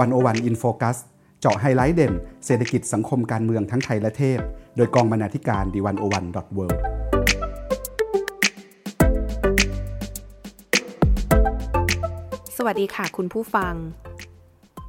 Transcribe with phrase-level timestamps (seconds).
[0.00, 0.98] One O One In Focus
[1.40, 2.14] เจาะไฮไลท์เด่น
[2.46, 4.40] เศรษฐกิจสังคมการเมืองทั้งไทยและเทศ
[4.76, 6.66] โดยกองบรรณาธิการ The One O One dot Wor
[12.56, 13.74] สวัสดีค่ะคุณผู้ฟัง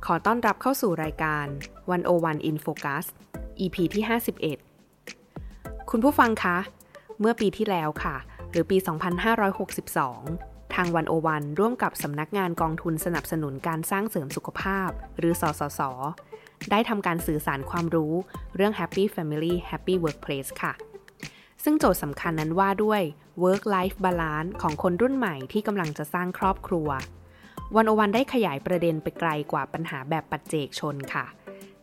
[0.06, 1.46] ขอต้อนรับเข้าสู่รายการ
[1.98, 3.06] 101 in Focus
[3.60, 4.04] EP ที่
[5.12, 6.58] 51 คุณผู้ฟังคะ
[7.20, 8.16] เมื่อปีที่แล้วค่ะ
[8.52, 15.82] หรือปี 2562 ทางวันโอวันร่วมกับสำนักงานกองทุนสนับสนุนการสร้างเสริมสุขภาพ หรือสสส
[16.72, 18.14] ได้ทำการสื่อสารความรู้
[18.56, 20.74] เรื่อง Happy Family Happy Workplace ค่ะ
[21.64, 23.02] ซึ่งโจทย์สำคัญนั้นว่าด้วย
[23.44, 26.90] Work Life Balance ของคนรุ่นใหม่ที่กำลังจะสร้างครอบครัว
[27.76, 31.26] วันโอวันได้ขยายประเด็นไปไกลกว่าปัญหาแบบปัจเจกชนค่ะ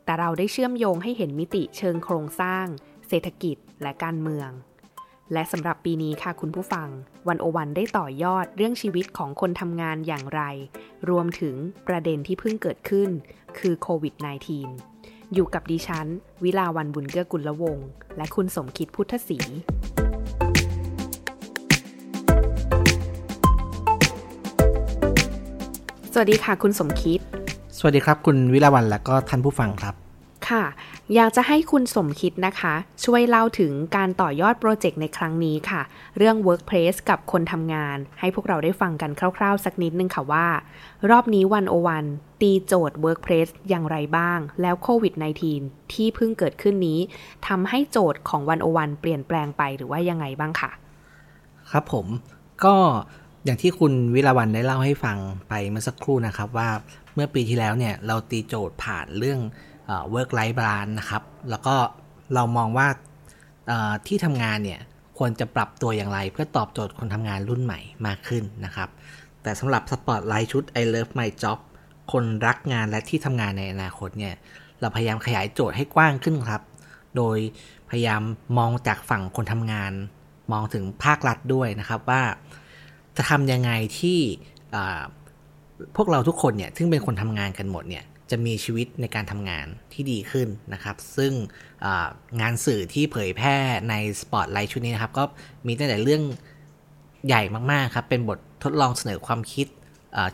[0.05, 2.67] แต่เราได้เชื่อมโยงให้เห็นมิติเชิงโครงสร้าง
[3.09, 4.51] เศรษฐกิจและการเมือง
[5.33, 6.89] และสำหรับปีนี้ค่ะคุณผู้ฟัง
[7.29, 10.43] วันโอวันได้ต่อยอดเรื่องชีวิตของคนทำงานอย่างไร
[11.11, 11.55] รวมถึง
[11.89, 13.11] ประเด็นที่เพิ่งเกิดขึ้น
[13.59, 14.15] คือโควิด
[14.75, 16.07] -19 อยู่กับดิฉัน
[16.45, 19.39] วิลาวันบุญเกื้อกุลวงศ์และคุณสมคิดพุทธศรี
[26.13, 27.21] สวัสดีค่ะคุณสมคิด
[27.79, 29.95] สวัสดีครับ คุณวิลาวันและก็ท่านผู้ฟังครับ
[30.49, 30.63] ค่ะ
[31.15, 35.83] อยากจะให้คุณสมคิดนะคะ ช่วยเล่าถึงการต่อยอดโปรเจกต์ในครั้งนี้ค่ะ
[36.17, 40.47] เรื่อง Workplace กับคนทำงาน ให้พวกเราได้ฟังกันคร่าวๆ สักนิดนึงค่ะว่า
[41.11, 42.05] รอบนี้วันโอวัน
[42.41, 45.15] ตีโจทย์ Workplace อย่างไรบ้าง แล้วโควิด
[45.53, 47.01] -19 ที่เพิ่งเกิดขึ้นนี้
[47.47, 50.71] ทำให้โจทย์ของวันโอวันเปลี่ยนแปลงไปหรือว่ายังไงบ้างค่ะ
[51.71, 52.07] ครับผม
[52.65, 52.75] ก็
[53.45, 56.69] อย่างที่คุณวิลาวันได้เล่าให้ฟังไปเมื่อสักครู่นะครับว่า
[57.15, 59.41] เมื่อปีที่แล้วเนี่ยเราตีโจทย์ผ่านเรื่อง
[60.15, 61.77] work life balance นะครับ แล้วก็
[62.35, 62.89] เรามองว่า
[64.07, 64.81] ที่ทำงานเนี่ย
[65.19, 68.89] ควรจะปรับตัวอย่างไรเพื่อตอบโจทย์คนทำงานรุ่นใหม่มากขึ้นนะครับ
[69.43, 71.59] แต่สำหรับสปอตไลท์ชุด I Love My Job
[72.13, 74.35] คนรักงานและที่ทำงานในอนาคตเนี่ย
[74.81, 76.63] เราพยายามขยายโจทย์ให้กว้างขึ้นครับ
[77.17, 77.39] โดย
[77.91, 78.23] พยายาม
[78.59, 79.93] มองจากฝั่งคนทำงาน
[80.53, 82.23] มองถึงภาครัฐด้วยนะครับว่า
[83.17, 84.19] จะทำยังไงที่
[85.97, 91.33] พวกเราทุกคนเนี่ยซึ่งเป็นคนทำงานกันหมดเนี่ยจะมีชีวิตในการทำงานที่ดีขึ้นนะครับ ซึ่ง
[92.41, 93.57] งานสื่อที่เผยแพร่
[93.89, 95.25] ในสปอตไลท์ชุดนี้นะครับ ก็
[95.67, 96.23] มีตั้งแต่เรื่อง
[97.27, 97.43] ใหญ่
[97.73, 99.67] มากๆครับ เป็นบททดลองเสนอความคิด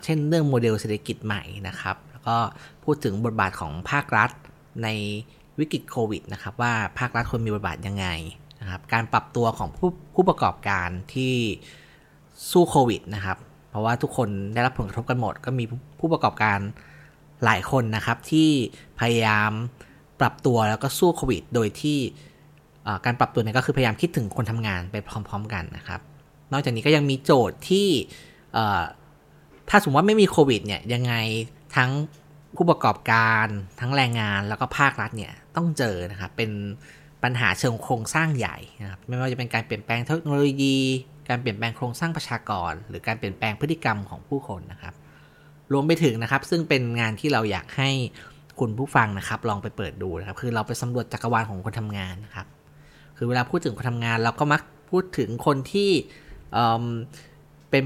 [0.03, 2.37] เช่นเรื่องโมเดลเศรษฐกิจใหม่นะครับ แล้วก็
[2.83, 4.29] พูดถึงบทบาทของภาครัฐ
[4.83, 4.87] ใน
[5.59, 8.07] วิกฤตโควิดนะครับ ว่าภาครัฐควรมีบทบาทยังไง
[8.61, 11.33] นะครับ การปรับตัวของผู้ผู้ประกอบการที่
[12.51, 13.37] สู้โควิดนะครับ
[13.77, 15.63] ราะว่าทุกคนได้รับผลกระทบกันหมด ก็มี
[15.99, 16.59] ผู้ประกอบการ
[17.45, 18.49] หลายคนนะครับที่
[18.99, 19.51] พยายาม
[20.19, 21.97] ปรับตัวแล้วก็สู้โควิด โดยที่
[23.05, 25.99] การปรับตัวนี้ก็คือพยายามคิดถึงคนทำงานไปพร้อม ๆ กันนะครับ
[26.51, 27.87] นอกจากนี้ก็ยังมีโจทย์ที่
[29.69, 31.13] ถ้าสมมติว่าไม่มีโควิดเนี่ยยังไง
[31.75, 31.91] ทั้ง
[32.55, 33.47] ผู้ประกอบการ
[33.79, 36.51] ทั้งแรงงานแล้วก็ภาครัฐเนี่ยต้องเจอนะครับเป็น
[37.23, 40.77] ปัญหาเชิงโครงสร้างใหญ่นะครับไม่ว่าจะเป็นการเปลี่ยนแปลงเทคโนโลยี
[41.29, 44.93] การเปลี่ยนแปลงโครงสร้างประชากร หรือการเปลี่ยนแปลงพฤติกรรมของผู้คนนะครับ
[45.73, 47.89] รวมไปถึงนะครับ ซึ่งเป็นงานที่เราอยากให้
[48.59, 52.47] คุณผู้ฟังนะครับ ลองไปเปิดดูนะครับ คือเราไปสำรวจจักรวาลของคนทำงานนะครับ
[53.17, 55.91] คือเวลาพูดถึงคนทำงาน เราก็มักพูดถึงคนที่
[56.53, 57.83] เเป็น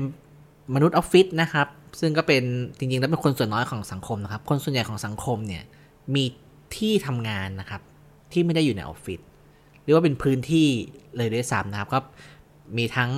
[0.75, 1.67] มนุษย์ออฟฟิศนะครับ
[1.99, 2.43] ซึ่งก็เป็น
[2.77, 5.63] จริงๆ แล้วเป็นคนส่วนน้อยของสังคมนะครับ คนส่วนใหญ่ของสังคมเนี่ย
[6.15, 6.23] มี
[6.77, 7.81] ที่ทำงานนะครับ
[8.31, 9.19] ที่ไม่ได้อยู่ในออฟฟิศ
[9.83, 10.67] หรือว่าเป็นพื้นที่
[11.17, 11.99] เลยด้วยซ้ำนะครับก็
[12.77, 13.11] มีทั้ง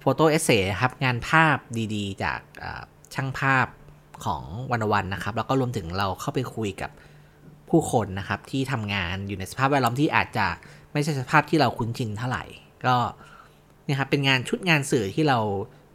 [0.00, 1.56] โฟโต้เอเซ่ครับงานภาพ
[1.94, 2.40] ดีๆ จาก
[3.14, 3.66] ช่างภาพ
[4.24, 6.90] ของวันวันนะครับ แล้วก็รวมถึงเราเข้าไปคุยกับ
[7.70, 10.46] ผู้คนนะครับ ที่ทำงานอยู่ในสภาพแวดล้อมที่อาจจะ
[10.92, 12.44] ไม่ใช่สภาพที่เราคุ้นชินเท่าไหร่
[12.86, 12.96] ก็
[13.86, 15.38] นี่ครับเป็นงานชุดงานสื่อที่เรา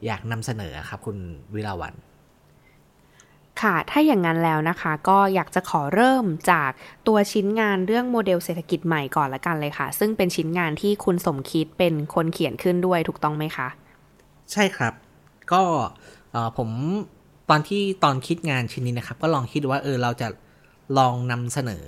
[0.06, 1.18] อยากนำเสนอครับ คุณ
[1.56, 1.94] วิลาวัน
[3.62, 6.72] ค่ะ ถ้าอย่างนั้นแล้วนะคะก็อยากจะขอเริ่มจาก
[7.08, 13.68] ตัวชิ้นงานเรื่องโมเดลเศรษฐกิจใหม่ก่อนละกันเลยค่ะ ซึ่งเป็นชิ้นงานที่คุณสมคิดเป็นคนเขียนขึ้นด้วยถูกต้องไหมคะ
[14.52, 14.94] ใช่ครับ
[15.52, 15.62] ก็
[16.58, 16.70] ผม
[17.50, 20.28] ตอนที่ตอนคิดงานชิ้นนี้นะครับ ก็ลองคิดว่าเออเราจะ
[20.98, 21.88] ลองนำเสนอ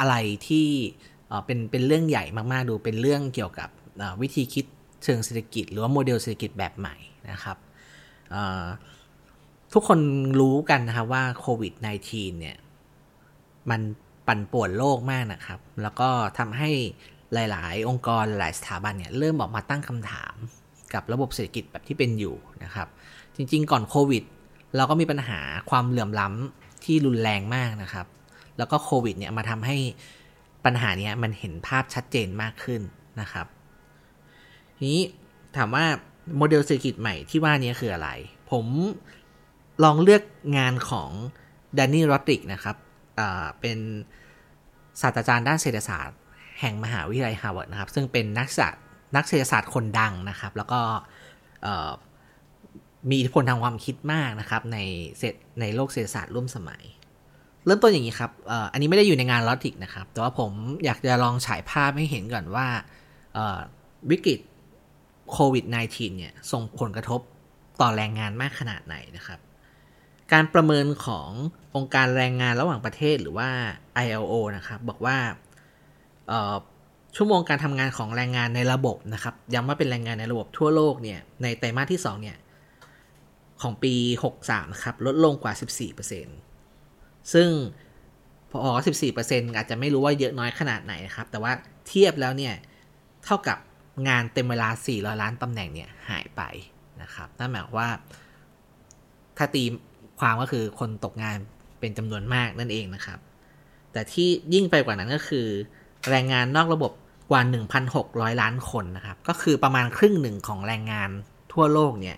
[0.00, 0.14] อะไร
[0.48, 0.66] ที่
[1.46, 3.68] เป็นเป็นเรื่องใหญ่มากๆดูเป็นเรื่องเกี่ยวกับ
[4.20, 4.64] วิธีคิด
[5.04, 6.96] เชิงเศรษฐกิจ หรือว่าโมเดลเศรษฐกิจแบบใหม่
[7.30, 7.56] นะครับ
[9.72, 10.00] ทุกคน
[10.40, 11.72] รู้กันนะครับว่าโควิด
[12.06, 12.56] -19 เนี่ย
[13.70, 13.80] มัน
[14.26, 16.70] ปั่นป่วนโลกมากนะครับ แล้วก็ทำให้
[17.32, 20.34] หลาย ๆ องค์กรหลายสถาบันเนี่ย เริ่มออกมาตั้งคำถาม
[20.94, 22.88] กับระบบเศรษฐกิจแบบที่เป็นอยู่นะครับ
[23.36, 24.24] จริง ๆ ก่อนโควิด
[24.76, 28.06] เราก็มีปัญหาความเหลื่อมล้ำที่รุนแรงมากนะครับ
[28.58, 29.76] แล้วก็โควิดเนี่ยมาทำให้
[30.64, 32.82] ปัญหานี้มันเห็นภาพชัดเจนมากขึ้น
[33.20, 33.46] นะครับ
[34.86, 35.00] นี้
[35.56, 35.84] ถามว่า
[36.36, 38.10] โมเดลเศรษฐกิจใหม่ที่ว่านี้คืออะไร
[38.50, 38.66] ผม
[39.84, 40.22] ลองเลือก
[40.56, 41.10] งานของ
[41.78, 42.76] แดนี รอดริกนะครับ
[43.60, 43.78] เป็น
[45.00, 46.18] ศาสตราจารย์ด้านเศรษฐศาสตร์
[46.60, 48.82] แห่งมหาวิทยาลัยฮาร์วาร์ดนะครับ ซึ่งเป็นนักศาสตร์
[49.16, 50.80] นักเศรษฐศาสตร์คนดังนะครับ แล้วก็
[53.10, 54.78] มีอิทธิพลทางความคิดมากนะครับ ใน
[55.18, 56.82] เศรษในโลกเศรษฐศาสตร์ร่วมสมัย
[57.66, 58.30] เริ่มต้นอย่างนี้ครับ
[58.72, 60.50] อันนี้ไม่ได้อยู่ในงานรอดริกนะครับ แต่ว่าผม
[60.84, 62.66] อยากจะลองฉายภาพให้เห็นก่อนว่า
[64.10, 64.40] วิกฤต
[65.32, 67.20] โควิด -19 เนี่ยส่งผลกระทบ
[67.80, 69.38] ต่อแรงงานมากขนาดไหนนะครับ
[70.32, 71.30] การประเมินของ
[71.76, 73.48] องค์การแรงงานระหว่างประเทศหรือว่า
[74.04, 75.16] ILO นะครับบอกว่า
[77.16, 82.36] ชั่วโมงการทำงานของแรงงานในระบบนะครับย้ำว่าเป็นแรงงานในระบบทั่วโลกเนี่ยในไตรมาสที่2เนี่ย
[83.62, 83.94] ของปี
[84.34, 85.52] 63ครับ ลดลงกว่า
[86.42, 87.48] 14%ซึ่ง
[88.50, 88.70] พอ
[89.16, 91.52] 14%อาจจะไม่รู้ว่าเยอะน้อยขนาดไหนนะครับ แต่ว่า
[91.88, 92.54] เทียบแล้วเนี่ย
[93.24, 93.58] เท่ากับ
[94.08, 96.42] งานเต็มเวลา 400 ล้านตำแหน่งเนี่ย หายไป
[97.02, 97.88] นะครับนั่นหมายว่า
[99.36, 99.62] ถ้าตี
[100.18, 101.36] ความก็คือคนตกงาน
[101.80, 103.18] เป็นจำนวนมากนั่นเองนะครับ
[103.92, 105.46] แต่ที่ยิ่งไปกว่านั้นก็คือ
[106.08, 106.92] แรงงานนอกระบบ
[107.30, 107.42] กว่า
[107.90, 111.10] 1,600 ล้านคนนะครับ ก็คือประมาณครึ่งหนึ่งของแรงงาน
[111.52, 112.16] ทั่วโลกเนี่ย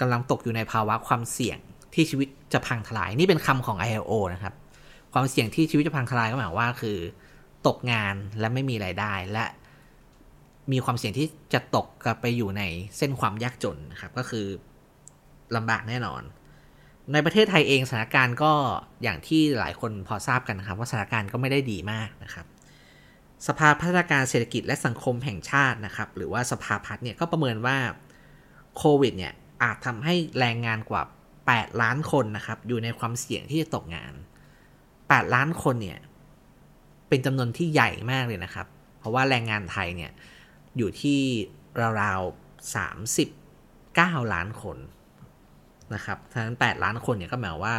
[0.00, 1.58] กำลังตกอยู่ในภาวะความเสี่ยง
[1.94, 4.54] ที่ชีวิตจะพังทลาย นี่เป็นคำของ ILO นะครับ
[5.12, 6.98] ความเสี่ยงที่ชีวิตจะพังทลายก็หมายว่าคือ
[7.66, 9.44] ตกงานและไม่มีไรายได้และ
[10.72, 12.62] มีความเสี่ยงที่จะตกกับไปอยู่ใน
[12.96, 14.46] เส้นความยากจนนะครับ ก็คือ
[15.56, 16.22] ลำบากแน่นอน
[17.12, 18.52] ในประเทศไทยเองสถานการณ์ก็
[19.02, 22.46] อย่างที่หลายคนพอทราบกันนะครับว่าสถานการณ์ก็ไม่ได้ดีมากนะครับ
[23.46, 27.76] สภาพัฒนาการเศรษฐกิจและสังคมแห่งชาตินะครับ หรือว่าสภาพัฒน์เนี่ยก็ประเมินว่า
[28.76, 29.32] โควิดเนี่ย
[29.62, 31.02] อาจทำให้แรงงานกว่า
[31.42, 34.12] 8 ล้านคนนะครับ อยู่ในความเสี่ยงที่จะตกงาน
[34.72, 35.98] 8 ล้านคนเนี่ย
[37.08, 38.66] เป็นจำนวนที่ใหญ่มากเลยนะครับ
[38.98, 40.12] เพราะว่าแรงงานไทยเนี่ย
[40.76, 41.20] อยู่ที่
[42.00, 42.74] ราวๆ
[43.52, 44.76] 39 ล้านคน
[45.94, 47.76] นะครับทั้งนั้น 8 ล้านคนเนี่ยก็หมายว่า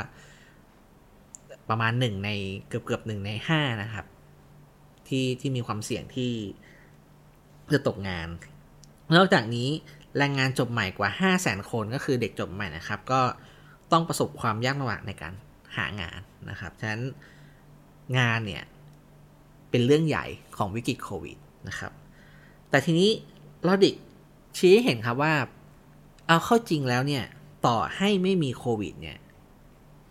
[1.69, 2.30] ประมาณหนึ่งใน
[2.68, 4.06] เกือบเกือบหนึ่งในห้านะครับ
[5.07, 6.31] ที่ที่มีความเสี่ยงที่
[7.74, 8.27] จะตกงาน
[9.15, 9.69] นอกจากนี้
[10.18, 13.21] แรงงานจบใหม่กว่า 5 0 0แสนคนก็คือเด็กจบใหม่นะครับ ก็
[13.92, 15.33] ต้องประสบความยากลำบากในการ
[15.77, 16.19] หางาน
[16.50, 17.04] นะครับ ฉะนั้น
[18.18, 18.63] งานเนี่ย
[19.69, 20.25] เป็นเรื่องใหญ่
[20.57, 21.38] ของวิกฤตโควิด
[21.68, 21.92] นะครับ
[22.69, 23.10] แต่ทีนี้
[23.68, 23.95] ลอดิก
[24.57, 25.33] ชี้เห็นครับว่า
[26.27, 27.24] เอาเข้าจริงแล้วเนี่ย
[27.65, 29.18] ต่อให้ไม่มีโควิดเนี่ย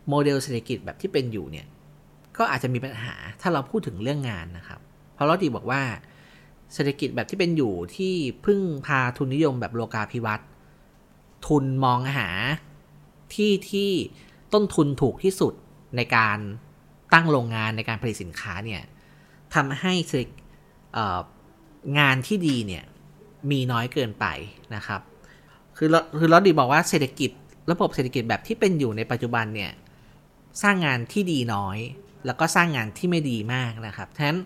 [0.09, 1.67] โมเดลเศรษฐกิจแบบที่เป็นอยู่เนี่ย
[2.39, 4.81] ก็อาจจะมีปัญหาถ้าเราพูดถึงเรื่องงานนะครับ
[5.15, 5.83] เพราะลอดิกบอกว่า
[6.75, 8.15] เศรษฐกิจแบบที่เป็นอยู่ที่
[8.47, 10.49] พึ่งพาทุนนิยมแบบโลกาภิวัตน์
[11.47, 12.29] ทุนมองหา
[13.35, 13.91] ที่ที่
[14.53, 15.55] ต้นทุนถูกที่สุด
[15.97, 16.39] ในการ
[17.13, 18.83] ตั้งโรงงานในการผลิตสินค้าเนี่ย
[19.55, 19.93] ทำให้
[21.99, 22.85] งานที่ดีเนี่ย
[23.51, 24.27] มีน้อยเกินไป
[24.75, 25.01] นะครับ
[25.77, 25.89] คือ
[26.19, 27.31] คือรอดริกบอกว่าเศรษฐกิจ
[27.71, 29.73] ระบบเศรษฐกิจแบบที่เป็นอยู่ในปัจจุบันเนี่ย
[30.63, 31.79] สร้างงานที่ดีน้อย
[32.27, 34.39] แล้วก็สร้างงานที่ไม่ดีมากนะครับฉะนั้น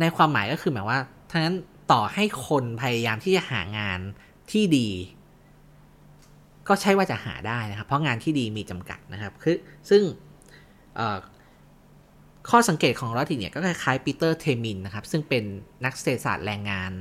[0.00, 1.56] ในความหมายก็คือหมายว่าฉะนั้น
[1.92, 4.00] ต่อให้คนพยายามที่จะหางาน
[4.50, 4.88] ที่ดี
[6.68, 9.56] ก็ใช่ว่าจะหาได้นะครับ เพราะงานที่ดีมีจำกัดนะครับคือ
[9.90, 10.02] ซึ่ง
[12.50, 15.44] ข้อสังเกตของรอดริกเนี่ยก็คล้ายๆปีเตอร์เทมินนะครับ ซึ่งเป็น
[15.84, 16.92] นักเศรษฐศาสตร์แรงงาน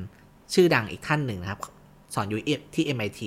[0.54, 1.60] ชื่อดังอีกท่านหนึ่งนะครับ
[2.14, 2.40] สอนอยู่
[2.76, 3.22] ที่ MIT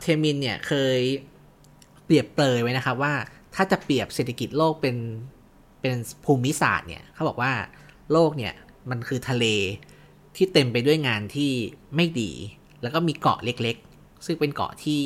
[0.00, 1.00] เทมินเนี่ยเคย
[2.04, 3.14] เปรียบเปรยไว้นะครับว่า
[3.54, 4.96] ถ้าจะเปรียบเศรษฐกิจโลกเป็น
[5.80, 5.94] เป็น
[6.24, 7.52] ภูมิศาสตร์เนี่ยเขาบอกว่า
[8.12, 8.54] โลกเนี่ย
[8.90, 9.44] มันคือทะเล
[10.36, 11.50] ที่เต็มไปด้วยงานที่
[11.96, 12.30] ไม่ดี
[12.82, 15.00] แล้วก็มีเกาะเล็กๆ ซึ่งเป็นเกาะที่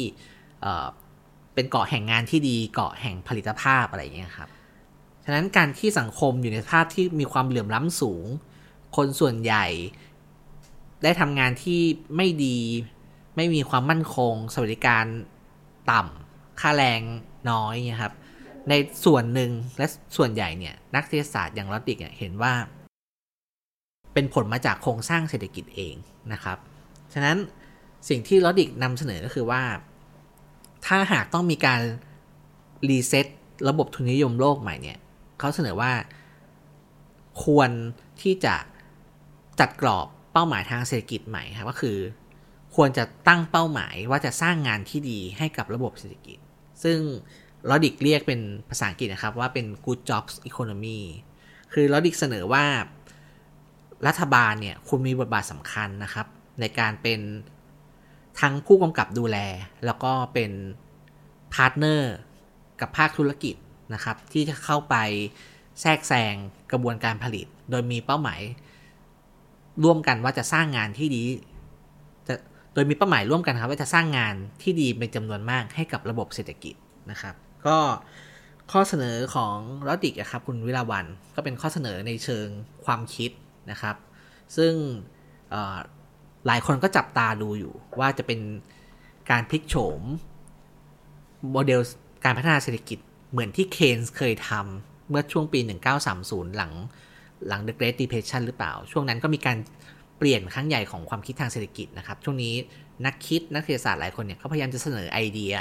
[1.54, 4.48] เป็นเกาะแห่งงานที่ดีเกาะแห่งผลิตภาพอะไรอย่างเงี้ยครับ
[5.24, 8.24] ฉะนั้นการที่สังคมอยู่ในภาพที่มีความเหลื่อมล้ำสูง
[8.96, 9.66] คนส่วนใหญ่
[11.02, 11.80] ได้ทำงานที่
[12.16, 12.58] ไม่ดี
[13.36, 15.04] ไม่มีความมั่นคง สวัสดิการ
[15.90, 17.00] ต่ำค่าแรง
[17.50, 18.14] น้อยนะครับ
[18.68, 18.74] ใน
[19.04, 19.86] ส่วนหนึ่งและ
[20.16, 22.52] ส่วนใหญ่เนี่ยนักเศรษฐศาสตร์อย่างลอติกเนี่ยเห็นว่า
[24.14, 25.94] เป็นผลมาจากโครงสร้างเศรษฐกิจเอง
[26.32, 26.58] นะครับ
[27.12, 27.36] ฉะนั้น
[28.08, 29.62] สิ่งที่ลอดิกนำเสนอก็คือว่า
[30.86, 31.80] ถ้าหากต้องมีการ
[32.88, 33.26] รีเซ็ต
[33.68, 34.98] ระบบทุนนิยมโลกใหม่เนี่ย
[35.38, 35.92] เขาเสนอว่า
[37.44, 37.70] ควร
[38.22, 38.54] ที่จะ
[39.60, 41.96] จัดกรอบเป้าหมายทางเศรษฐกิจใหม่ครับก็คือ
[42.74, 46.38] ควรจะตั้งเป้าหมายว่าจะสร้างงานที่ดีให้กับระบบเศรษฐกิจ
[46.84, 46.98] ซึ่ง
[47.70, 51.00] รอดริกเรียกเป็นภาษาอังกฤษนะครับว่าเป็น good jobs economy
[51.72, 52.64] คือรอดริกเสนอว่า
[54.06, 56.26] รัฐบาลเนี่ยคุณมีบทบาทสำคัญนะครับ
[56.60, 57.20] ในการเป็น
[58.40, 59.38] ทั้งผู้กำกับดูแล
[59.84, 60.50] แล้วก็เป็น
[61.54, 62.14] partner
[62.80, 63.54] กับภาคธุรกิจ
[63.94, 64.96] นะครับ ที่จะเข้าไป
[65.80, 66.34] แทรกแซง
[66.72, 68.40] กระบวนการผลิต โดยมีเป้าหมาย
[69.84, 71.22] ร่วมกันว่าจะสร้างงานที่ดี
[72.74, 76.74] โดยมีเป้าหมายร่วมกันครับว่าจะสร้างงานที่ดีเป็นจำนวนมากให้กับระบบเศรษฐกิจ
[77.10, 77.34] นะครับ
[77.66, 77.78] ก็
[78.72, 79.56] ข้อเสนอของ
[79.88, 82.46] รอดริกครับคุณวิลาวันก็เป็นข้อเสนอในเชิง
[82.84, 83.30] ความคิด
[83.70, 83.96] นะครับ
[84.56, 84.72] ซึ่ง
[86.46, 88.40] หลายคนก็จับตาดูอยู่ว่าจะเป็น
[89.30, 90.02] การพลิกโฉม
[91.52, 91.80] โมเดล
[92.24, 92.98] การพัฒนาเศรษฐกิจ
[93.30, 95.60] เหมือนที่เคนส์เคยทำเมื่อช่วงปี
[96.08, 96.72] 1930 หลัง
[97.48, 99.56] หลัง The Great Depression หรือเปล่า ช่วงนั้นก็มีการ
[100.22, 102.54] เปลี่ยนครั้งใหญ่ของความคิดทางเศรษฐกิจนะครับ ช่วงนี้
[103.06, 105.54] นักคิดนักเศรษฐศาสตร์หลายคนเนี่ยเขาพยายามจะเสนอไอเดีย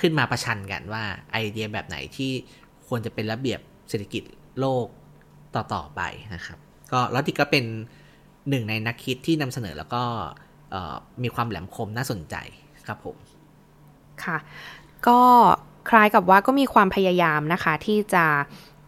[0.00, 2.30] ขึ้นมาประชันกันว่าไอเดียแบบไหนที่
[2.88, 4.22] ควรจะเป็นระเบียบเศรษฐกิจ
[4.60, 4.86] โลก
[5.54, 6.00] ต่อๆไป
[6.34, 6.58] นะครับ
[6.92, 7.64] ก็ลอติกก็เป็น
[8.48, 10.02] หนึ่งในนักคิดที่นำเสนอแล้วก็
[11.22, 12.36] มีความแหลมคมน่าสนใจ
[12.86, 13.16] ครับผม
[14.24, 14.38] ค่ะ
[15.08, 15.20] ก็
[15.90, 18.24] คล้ายกับว่าก็มีความพยายามนะคะที่จะ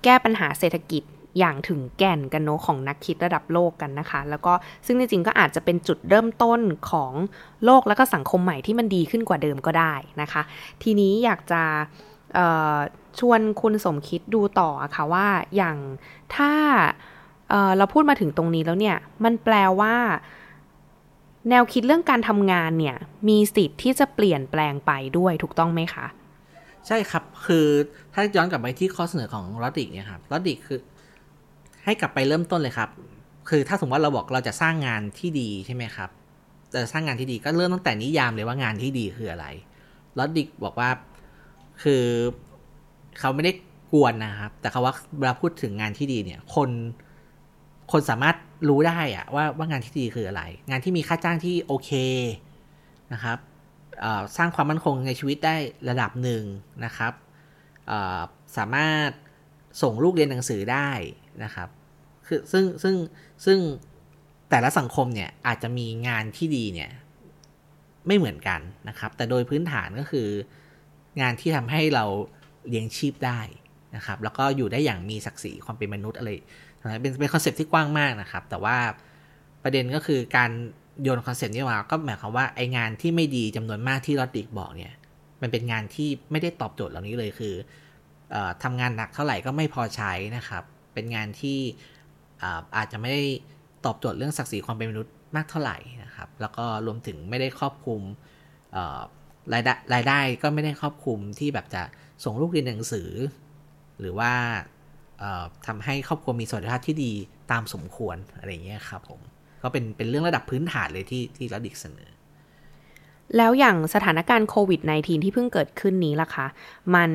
[0.04, 1.02] แก้ปัญหาเศรษฐกิจ
[1.38, 4.52] อย่างถึงแก่นกันโนของนักคิดระดับโลกกันนะคะ แล้วก็
[4.86, 7.12] ซึ่งจริงๆก็อาจจะเป็นจุดเริ่มต้นของ
[7.64, 10.42] โลกและก็สังคมใหม่ที่มันดีขึ้นกว่าเดิมก็ได้นะคะ
[10.82, 11.62] ทีนี้อยากจะ
[13.18, 15.76] ชวนคุณสมคิดดูต่อค่ะว่าอย่าง
[16.36, 16.52] ถ้า
[17.50, 19.94] เเราพูดมาถึงตรงนี้แล้วเนี่ย มันแปลว่า
[21.50, 22.96] แนวคิดเรื่องการทำงานเนี่ย
[23.28, 26.06] มีสิทธิ์ที่จะเปลี่ยนแปลงไปด้วยถูกต้องไหมคะ
[26.86, 27.66] ใช่ครับคือ
[28.14, 30.78] ถ้าย้อนกลับไปที่ข้อเสนอของลอดิกเนี่ยครับลอดิกคือ
[31.88, 32.90] ให้กลับไปเริ่มต้นเลยครับ
[33.48, 36.10] คือถ้าสมมติว่าเราบอกเราจะสร้างงานที่ดีใช่ไหมครับ
[36.74, 39.46] จะสร้างงานที่ดีก็เริ่มตั้งแต่นิยามเลยว่างานที่ดีคืออะไร
[40.18, 40.90] ลอดิกบอกว่า
[41.82, 42.04] คือ
[43.18, 43.52] เขาไม่ได้
[43.92, 46.70] กวนนะครับ แต่เขาว่าเวลาพูดถึงงานที่ดีเนี่ย คน
[47.92, 48.36] คนสามารถ
[48.68, 51.90] รู้ได้อะว่าว่างานที่ดีคืออะไร งานที่มีค่าจ้างที่โอเค
[53.12, 53.38] นะครับ
[54.36, 55.56] สร้างความมั่นคงในชีวิตได้
[55.88, 56.42] ระดับหนึ่ง
[56.84, 57.12] นะครับ
[58.56, 59.08] สามารถ
[59.82, 60.90] ส่งลูกเรียนหนังสือได้
[61.44, 61.68] นะครับ
[62.28, 62.96] คือซึ่งซึ่ง
[63.44, 63.58] ซึ่ง
[64.50, 66.90] แต่ละสังคมเนี่ยอาจจะมีงานที่ดีเนี่ย
[68.06, 70.28] ไม่เหมือนกันนะครับ แต่โดยพื้นฐานก็คือ
[71.20, 72.04] งานที่ทำให้เรา
[72.68, 73.40] เลี้ยงชีพได้
[73.96, 76.30] นะครับ แล้วก็อยู่ได้อย่างมีศักดิ์ศรีความเป็นมนุษย์อะไร
[77.00, 78.76] เป็นเป็น concept ที่กว้างมากนะครับ แต่ว่า
[79.62, 80.50] ประเด็นก็คือการ
[81.02, 84.94] โยน concept นี้มาก็หมายความว่าไองานที่ไม่ดีจำนวนมากที่รอดดิกบอกเนี่ย
[85.42, 87.54] มันเป็นงานที่ไม่ได้ตอบโจทย์เหล่านี้เลยคือ
[88.34, 91.58] อทำงานหนักเท่าไหร่ก็ไม่พอใช้นะครับ เป็นงานที่
[92.76, 93.22] อาจจะไม่ได้
[93.84, 98.00] ตอบโจทย์เรื่องศักดิ์ศรีความเป็นมนุษย์มากเท่าไหร่นะครับ แล้วก็รวมถึงไม่ได้ครอบคลุม
[99.52, 101.82] รายได้รายได้ก็ไม่ได้ครอบคลุมที่แบบจะ
[102.24, 103.10] ส่งลูกเรียนหนังสือ
[104.00, 104.32] หรือว่า
[105.66, 107.12] ทำให้ครอบครัวมีสวัสดิภาพที่ดี
[107.52, 109.20] ตามสมควรอะไรเงี้ยครับผม
[109.62, 112.10] ก็เป็นเป็นเรื่องระดับพื้นฐานเลยที่ที่ระดิกเสนอ
[113.36, 116.46] แล้วอย่างสถานการณ์โควิด -19 ที่เพิ่งเกิดขึ้นนี้ล่ะคะ
[116.94, 117.10] มัน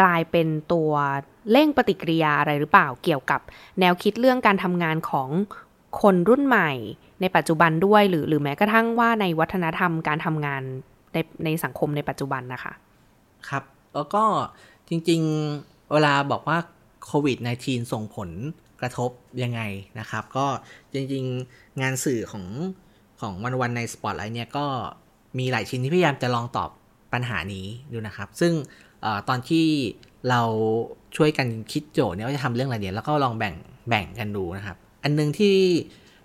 [0.00, 0.92] กลายเป็นตัว
[1.50, 3.40] เร่งปฏิกิริยาอะไรหรือเปล่าเกี่ยวกับ
[3.80, 5.28] แนวคิดเรื่องการทำงานของ
[6.00, 6.70] คนรุ่นใหม่
[7.20, 10.62] ในปัจจุบันด้วยหรือหรือแม้กระทั่งว่าในวัฒนธรรมการทำงาน
[11.12, 12.72] ในในสังคมในปัจจุบันนะคะ
[13.48, 13.64] ครับ
[13.94, 14.24] แล้วก็
[14.88, 16.58] จริงๆเวลาบอกว่า
[17.06, 18.30] โควิด -19 ส่งผล
[18.80, 19.10] กระทบ
[19.42, 19.60] ยังไง
[19.98, 20.46] นะครับ ก็
[20.92, 22.44] จริงๆงานสื่อของ
[23.20, 24.66] ของวันวันในสปอตไลท์เนี่ยก็
[25.38, 26.70] มีหลายชิ้นที่พยายามจะลองตอบ
[27.12, 28.52] ปัญหานี้ดูนะครับ ซึ่ง
[29.04, 29.66] อตอนที่
[30.30, 30.42] เรา
[31.16, 33.54] ช่วยกันคิดโจทย์เนี่ยว่าจะทำเรื่องอะไรเนี่ยแล้วก็ลองแบ่ง
[33.88, 35.58] แบ่งกันดูนะครับ อันนึงที่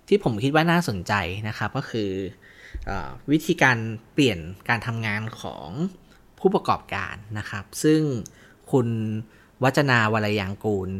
[0.08, 1.12] ที่ผมคิดว่าน่าสนใจ
[1.48, 2.10] นะครับก็คือ
[2.88, 2.90] อ
[3.30, 3.78] วิธีการ
[4.12, 5.68] เปลี่ยนการทำงานของ
[6.38, 8.00] ผู้ประกอบการนะครับ ซึ่ง
[8.72, 8.88] คุณ
[9.62, 10.90] วัจนาวรยางกูล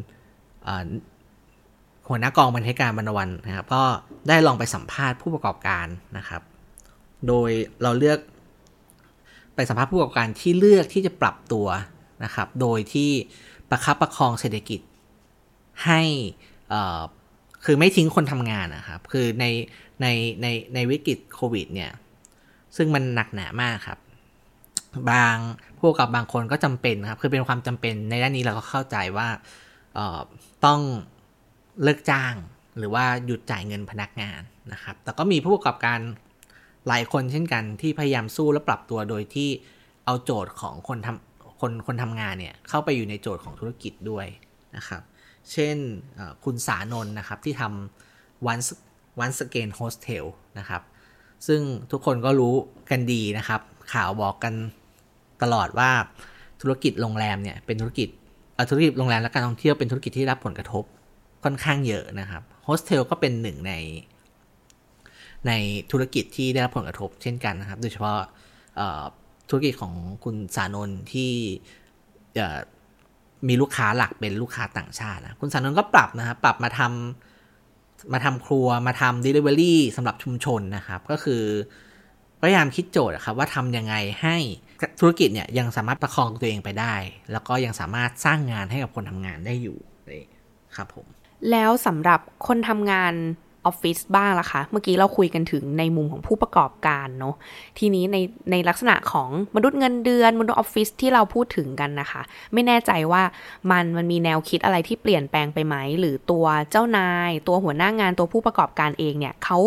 [2.08, 3.82] หัวหน้ากองบรรณาการบรรณวันนะครับ ก็
[4.28, 5.86] ได้ลองไปสัมภาษณ์ผู้ประกอบการ
[6.16, 6.42] นะครับ
[7.28, 7.50] โดย
[7.82, 8.18] เราเลือก
[9.54, 11.66] ไปสัมภาษณ์ผู้ประกอบการที่เลือกที่จะปรับตัว
[12.24, 13.10] นะครับ โดยที่
[13.70, 14.80] ประคับประคองเศรษฐกิจ
[15.84, 16.02] ให้
[17.64, 19.44] คือไม่ทิ้งคนทำงานนะครับ คือใน
[20.02, 20.06] ใน
[20.42, 21.90] ในในวิกฤตโควิดเนี่ย
[22.76, 23.98] ซึ่งมันหนักหนามากครับ
[25.10, 25.36] บาง
[25.80, 29.28] พวกกับบางคนก็จำเป็นครับ คือเป็นความจำเป็นในด้านนี้เราก็เข้าใจว่า
[30.64, 30.80] ต้อง
[31.82, 32.34] เลิกจ้าง
[32.78, 34.40] หรือว่าหยุดจ่ายเงินพนักงาน
[34.72, 35.98] นะครับ แต่ก็มีผู้ประกอบการ
[36.88, 39.48] หลายคนเช่นกันที่พยายามสู้และปรับตัวโดยที่
[40.04, 44.26] เอาโจทย์ของคนทำคนคนทำงานเนี่ยเข้าไปอยู่ในโจทย์ของธุรกิจด้วย
[44.76, 45.02] นะครับ
[45.52, 45.76] เช่น
[46.44, 48.68] คุณสานนนะครับที่ทำ once
[49.22, 50.24] once again hostel
[50.58, 50.82] นะครับ
[51.46, 52.54] ซึ่งทุกคนก็รู้
[52.90, 53.60] กันดีนะครับ
[53.92, 54.54] ข่าวบอกกัน
[55.42, 55.90] ตลอดว่า
[56.60, 58.08] ธุรกิจโรงแรมเนี่ยเป็นธุรกิจ
[58.70, 60.84] ธุรกิจโรงแรมและการท่องเที่ยวเป็นธุรกิจที่รับผลกระทบ
[61.44, 63.72] ค่อนข้างเยอะนะครับโฮสเทลก็เป็นหนึ่งใน
[65.48, 65.52] ใน
[65.92, 68.18] ธุรกิจที่ได้รับผลกระทบเช่นกันนะครับ โดยเฉพาะ
[69.48, 71.32] ธุรกิจของคุณสานนที่
[73.48, 81.42] มีลูกค้าหลักเป็นลูกค้าต่างชาตินะคุณสานนก็ปรับนะครับปรับมาทำมาทำครัวมาทำ Delivery สำหรับชุมชนนะครับ ก็คือ
[82.40, 84.36] พยายามคิดโจทย์ครับว่าทำยังไงให้
[85.00, 86.94] ธุรกิจเนี่ยยังสามารถประคองตัวเองไปได้
[87.32, 89.78] แล้วก็ยังสามารถสร้างงานให้กับคนทำงานได้อยู่
[90.76, 91.06] ครับผม
[91.50, 93.12] แล้วสำหรับคนทำงาน
[93.66, 97.34] ออฟฟิศบ้างล่ะคะเมื่อกี้เราคุยกันถึงในมุมของผู้ประกอบการเนาะ
[97.78, 98.16] ทีนี้ใน
[98.50, 103.22] ในลักษณะของมนุษย์เงินเดือนมนุษย์ออฟฟิศที่เราพูดถึงกันนะคะ ไม่แน่ใจว่า
[103.70, 109.58] มันมันมีแนวคิดอะไรที่เปลี่ยนแปลงไปไหม หรือตัวเจ้านาย ตัวหัวหน้างานตัวผู้ประกอบการเองเนี่ยเขา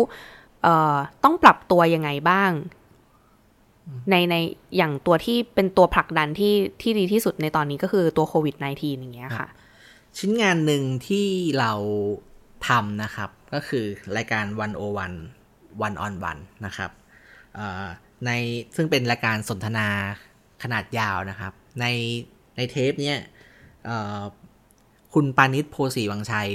[0.62, 2.52] เอ่อต้องปรับตัวยังไงบ้าง
[4.10, 4.34] ในใน
[4.76, 9.48] อย่างตัวที่เป็นตัวผลักดันที่ที่ดีที่สุดในตอนนี้ก็คือตัวโควิด -19 อย่างเงี้ยค่ะ
[10.18, 11.26] ชิ้นงานหนึ่งที่
[11.58, 11.72] เรา
[12.68, 13.84] ทำนะครับ ก็คือ
[14.16, 15.16] รายการ one o one
[15.86, 16.90] one on one นะครับ
[18.26, 18.30] ใน
[18.76, 19.88] ซึ่งเป็นรายการสนทนา
[20.62, 21.86] ขนาดยาวนะครับ ใน
[22.56, 23.18] ในเทปเนี้ย
[25.14, 26.48] คุณปานิชโพสีวังชัย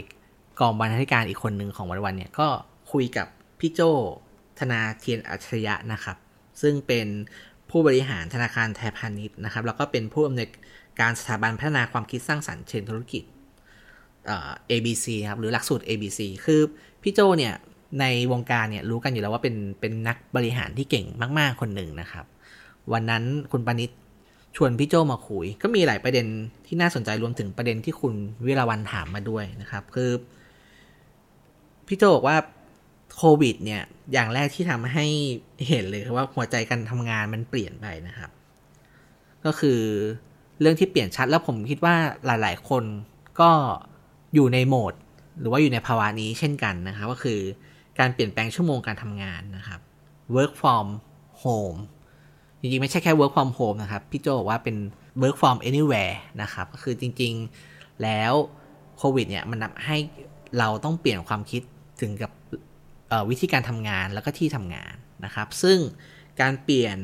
[0.60, 2.48] กองบรรณาธิการอีกคนหนึ่งของวันวันเนี่ยก็
[2.92, 3.28] คุยกับ
[3.60, 3.82] พี่โจ
[4.60, 6.18] ธนาเทียนอัจฉริยะนะครับ
[6.62, 7.08] ซึ่งเป็น
[7.70, 10.50] ผู้บริหารธนาคารไทยพาณิชย์นะครับ แล้วก็เป็นผู้อำนวย
[11.00, 13.24] การสถาบันพัฒนาความคิดสร้างสรรค์เชิงธุรกิจ
[14.72, 16.62] ABC ครับหรือหลักสูตร ABC คือ
[17.03, 17.53] พี่โจเนี่ย
[18.00, 21.05] ในวงการเนี่ยรู้กันอยู่แล้วว่าเป็นเป็นนักบริหารที่เก่ง
[21.39, 22.25] มาก ๆ คนหนึ่งนะครับ
[22.94, 23.91] วันนั้นคุณปณิต
[24.55, 26.25] ชวนพี่โจมาคุย ก็มีหลายประเด็น
[26.65, 28.13] ที่น่าสนใจรวมถึงประเด็นที่คุณ
[28.46, 30.12] วิรวันถามมาด้วยนะครับ คือ
[31.88, 32.38] พี่โจบอกว่า
[33.15, 33.82] โควิดเนี่ย
[34.13, 35.05] อย่างแรกที่ทำให้
[35.67, 38.32] เห็นเลยคือว่าหัวใจการทำงานมันเปลี่ยนไปนะครับ
[39.46, 39.79] ก็คือ
[40.60, 42.84] เรื่องที่เปลี่ยนชัดแล้วผมคิดว่าหลาย ๆ คน
[43.39, 43.51] ก็
[44.36, 44.94] อยู่ในโหมด
[45.39, 47.39] หรือว่าอยู่ในภาวะนี้เช่นกันนะครับก็คือ
[48.00, 49.80] การเปลี่ยนแปลงชั่วโมงการทำงานนะครับ
[50.36, 50.88] work from
[51.44, 51.80] home
[52.60, 54.75] จริงๆ ไม่ใช่แค่ work from home นะครับ พี่โจบอกว่าเป็น
[55.22, 58.34] work from anywhere นะครับ ก็คือจริงๆ แล้ว
[58.98, 59.98] โควิดเนี่ยมันทำให้
[60.60, 61.62] เราต้องเปลี่ยนความคิด
[62.01, 62.32] ถึงกับ
[63.30, 64.94] วิธีการทำงานแล้วก็ที่ทำงาน
[65.25, 65.77] นะครับ ซึ่ง
[66.42, 66.98] การเปลี่ยน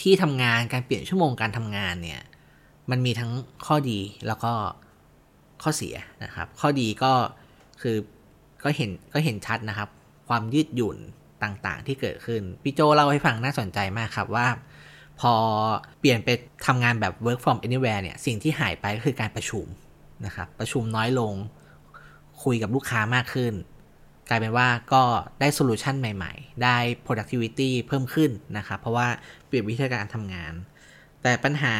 [0.00, 2.22] ที่ทำงาน การเปลี่ยนชั่วโมงการทำงานเนี่ย
[2.90, 3.30] มันมีทั้ง
[3.66, 4.52] ข้อดีแล้วก็
[5.62, 5.94] ข้อเสีย
[6.24, 7.12] นะครับ ข้อดีก็
[7.80, 7.96] คือ
[8.64, 9.88] ก็เห็นก็เห็นชัดนะครับ
[10.28, 10.98] ความยืดหยุ่น
[11.42, 14.46] ต่างๆ ที่เกิดขึ้น พี่โจเล่าให้ฟังน่าสนใจมากครับว่า
[15.20, 15.34] พอ
[16.00, 16.28] เปลี่ยนไป
[16.66, 19.66] ทำงานแบบ work from anywhere เนี่ยสิ่งที่หายไปก็คือการประชุม
[20.26, 21.34] นะครับประชุมน้อยลง
[22.42, 23.54] คุยกับลูกค้ามากขึ้น
[24.28, 25.02] กลายเป็นว่าก็
[25.40, 29.08] ได้โซลูชันใหม่ๆ ได้ productivity เพิ่มขึ้นนะครับ เพราะว่า
[29.46, 30.52] เปลี่ยนวิธีการทำงาน
[31.22, 31.76] แต่ปัญหา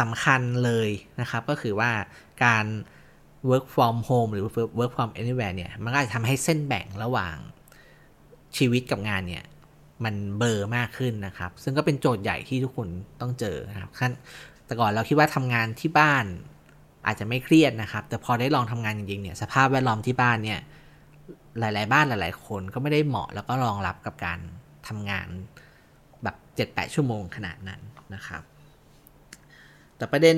[0.00, 0.88] สำคัญเลย
[1.20, 1.90] นะครับ ก็คือว่า
[2.44, 2.66] การ
[3.50, 4.44] work from home หรือ
[4.78, 7.36] work from anywhere เนี่ย มันก็จะทำให้เส้นแบ่งระหว่าง
[8.56, 9.44] ชีวิตกับงานเนี่ย
[10.04, 12.88] มันเบอร์มากขึ้นนะครับ ซึ่งก็เป็นโจทย์ใหญ่ที่ทุกคน
[13.20, 14.12] ต้องเจอนะครับขั้น
[14.66, 16.24] แต่ก่อนเราคิดว่าทำงานที่บ้าน
[17.06, 20.60] อาจจะไม่เครียดนะครับ แต่พอได้ลองทำงานจริงๆเนี่ย สภาพแวดล้อมที่บ้านเนี่ย
[21.58, 24.38] หลาย ๆ บ้านหลาย ๆ คนก็ไม่ได้เหมาะแล้วก็รองรับกับการ
[24.88, 25.28] ทำงาน
[26.22, 27.80] แบบ 7-8 ชั่วโมงขนาดนั้น
[28.14, 28.42] นะครับ
[29.96, 30.36] แต่ประเด็น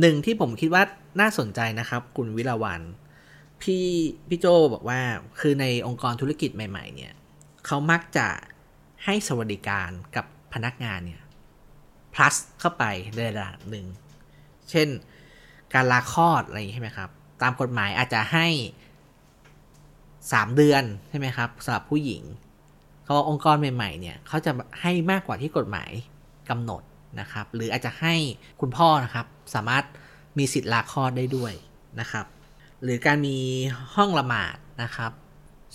[0.00, 0.82] หนึ่งที่ผมคิดว่า
[1.20, 2.82] น่าสนใจนะครับ คุณวิลาวัน
[3.62, 3.86] พี่
[4.28, 5.00] พี่โจบอกว่า
[5.40, 7.12] คือในองค์กรธุรกิจใหม่ ๆ เนี่ย
[7.66, 8.28] เขามักจะ
[9.04, 11.22] ให้สวัสดิการกับพนักงานเนี่ย
[12.14, 13.86] plus เข้าไปในระดับหนึ่ง
[14.70, 14.88] เช่น
[15.74, 17.10] การลาคลอดอะไรใช่ไหมครับ
[17.42, 18.46] ตามกฎหมายอาจจะให้
[20.32, 22.22] สามเดือนใช่ไหมครับสำหรับผู้หญิง
[23.04, 25.90] เขาองค์กรใหม่ ๆ เนี่ยเขาจะให้มากกว่าที่กฎหมาย
[26.50, 26.82] กำหนด
[27.20, 28.14] นะครับ หรืออาจจะให้
[28.60, 29.84] คุณพ่อนะครับ สามารถ
[30.38, 31.52] มีสิทธิ์ลาคลอดได้ด้วย
[32.00, 32.26] นะครับ
[32.82, 33.36] หรือการมี
[33.94, 35.12] ห้องละหมาดนะครับ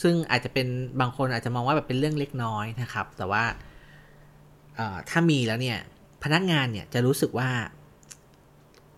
[0.01, 0.67] ซึ่งอาจจะเป็น
[0.99, 3.43] บางคนอาจจะมองว่าแบบเป็นเรื่องเล็กน้อยนะครับ แต่ว่า
[5.09, 5.77] ถ้ามีแล้วเนี่ย
[6.23, 7.49] พนักงานเนี่ยจะรู้สึกว่า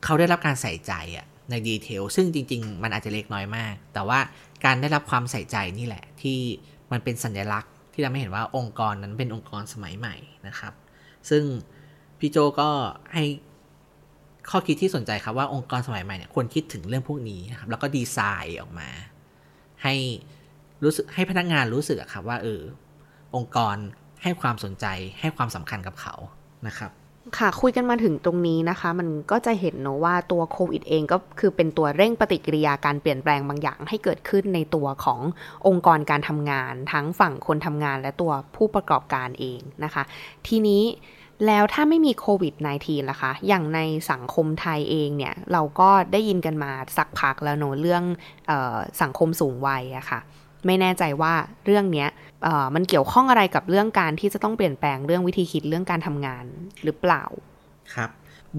[0.03, 4.19] เขาได้รับการใส่ใจอะในดีเทลซึ่งจริง ๆ มันอาจจะเล็กน้อยมาก แต่ว่า
[4.65, 6.39] การได้รับความใส่ใจนี่แหละ ที่
[6.91, 10.15] มันเป็นสัญลักษณ์ที่ทำให้เห็นว่าองค์กรนั้นเป็นองค์กรสมัยใหม่
[10.47, 10.73] นะครับ
[11.29, 11.43] ซึ่ง
[12.19, 12.69] พี่โจก็
[13.13, 13.23] ให้
[14.49, 18.89] ข้อคิดที่สนใจครับว่าองค์กรสมัยใหม่เนี่ยควรคิดถึงเรื่องพวกนี้นะครับ แล้วก็ดีไซน์ออกมา
[19.83, 19.93] ให้
[20.83, 22.61] รู้สึกให้พนักงานรู้สึกครับว่าเออ
[23.35, 23.75] องค์กร
[24.23, 24.85] ให้ความสนใจ
[25.19, 26.15] ให้ความสำคัญกับเขา
[26.67, 26.91] นะครับ
[27.37, 35.19] ค่ะคุยกันมาถึงตรงนี้นะคะ มันก็จะเห็นเนอะว่าตัวโควิดเองก็คือเป็นตัวเร่งปฏิกิริยาการเปลี่ยนแปลงบางอย่างให้เกิดขึ้นในตัวของ
[35.67, 40.03] องค์กรการทำงาน ทั้งฝั่งคนทำงานและตัวผู้ประกอบการเองนะคะ
[40.47, 40.83] ทีนี้
[41.45, 43.79] แล้วถ้าไม่มีโควิด -19 ล่ะคะ อย่างใน
[44.11, 48.03] สังคมไทยเองเนี่ย เราก็ได้ยินกันมาสักพักแล้วเนอะเรื่อง
[48.49, 50.19] ออสังคมสูงวัยอะคะ่ะ
[50.65, 51.33] ไม่แน่ใจว่า
[51.65, 52.09] เรื่องเนี้ย
[52.75, 56.45] มันเกี่ยวข้องอะไรกับเรื่องการที่จะต้องเปลี่ยนแปลงเรื่องวิธีคิดเรื่องการทำงาน
[56.83, 57.23] หรือเปล่า
[57.95, 58.09] ครับ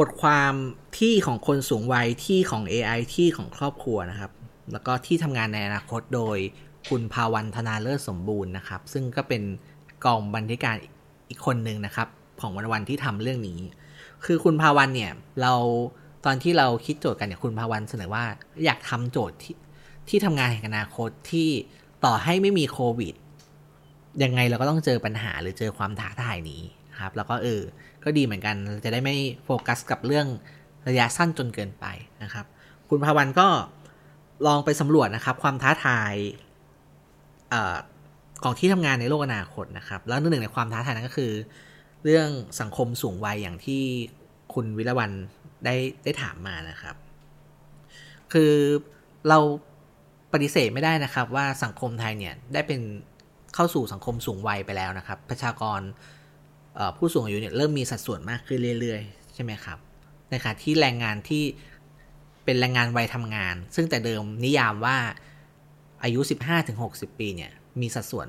[0.00, 0.52] บทความ
[0.98, 4.32] ที่ของคนสูงวัยที่ของ AI ที่ของครอบครัวนะครับ
[4.72, 6.38] แล้วก็ที่ทำงานในอนาคตโดย
[6.88, 9.42] คุณภาวันธนาเลิศสมบูรณ์นะครับ ซึ่งก็เป็น
[10.04, 10.76] กองบรรณาธิการ
[11.28, 12.08] อีกคนหนึ่งนะครับ
[12.40, 13.60] ของวันวันที่ทำเรื่องนี้
[14.24, 15.54] คือคุณภาวันเนี่ยเรา
[16.24, 18.24] ตอนที่เราคิดโจทย์กันเนี่ยคุณภาวันเสนอว่า
[18.64, 19.56] อยากทำโจทย์ที่
[20.08, 21.48] ที่ทำงานแห่งอนาคตที่
[22.04, 23.14] ต่อให้ไม่มีโควิด
[24.22, 26.62] ยังไงเราก็ต้องเจอปัญหาหรือเจอความท้าทายนี้
[27.00, 27.60] ครับ แล้วก็เออ
[28.04, 30.26] ก็ดีเหมือนกันจะได้ไม่โฟกัสกับเรื่อง
[30.88, 31.86] ระยะสั้นจนเกินไป
[32.22, 32.46] นะครับ
[32.88, 33.48] คุณภาวันก็
[34.46, 36.12] ลองไปสำรวจนะครับ ความท้าทาย
[37.52, 37.54] อ
[38.42, 41.32] ของที่ทำงานในโลกอนาคตนะครับ แล้วหนึ่งในความท้าทายนั้นก็คือ
[42.04, 42.28] เรื่อง
[42.60, 43.82] สังคมสูงวัยอย่างที่
[44.54, 45.10] คุณวิรวัน
[45.64, 46.96] ได้ได้ถามมานะครับ
[48.32, 48.52] คือ
[49.28, 49.38] เรา
[50.32, 52.80] ปฏิเสธไม่ได้นะครับ ว่าสังคมไทยเนี่ยได้เป็น
[53.54, 55.80] เข้าสู่สังคมสูงวัยไปแล้วนะครับ ประชากร
[56.96, 59.78] ผู้สูงอายุเนี่ยเริ่มมีสัดส่วนมากขึ้นเรื่อยๆ ใช่ไหมครับ
[60.30, 61.44] ในขณะที่แรงงานที่
[62.44, 64.96] เป็นแรงงานวัยทำงาน ซึ่งแต่เดิมนิยามว่า
[66.04, 66.20] อายุ
[66.70, 68.28] 15-60 ปีเนี่ยมีสัดส่วน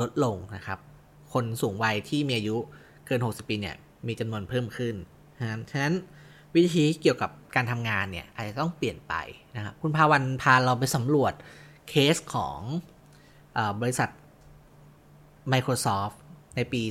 [0.00, 0.78] ลดลงนะครับ
[1.32, 2.56] คนสูงวัยที่มีอายุ
[3.10, 4.94] กิน 60 ปีเนี่ยมีจำนวนเพิ่มขึ้น
[5.70, 5.94] ฉะนั้น
[6.54, 9.14] วิธีเกี่ยวกับการทำงานเนี่ยอาจจะต้องเปลี่ยนไป
[9.56, 11.32] นะครับคุณพาวันพาเราไปสำรวจ
[11.88, 12.58] เคสของ
[13.56, 14.10] อบริษัท
[15.52, 16.16] Microsoft
[16.56, 16.82] ในปี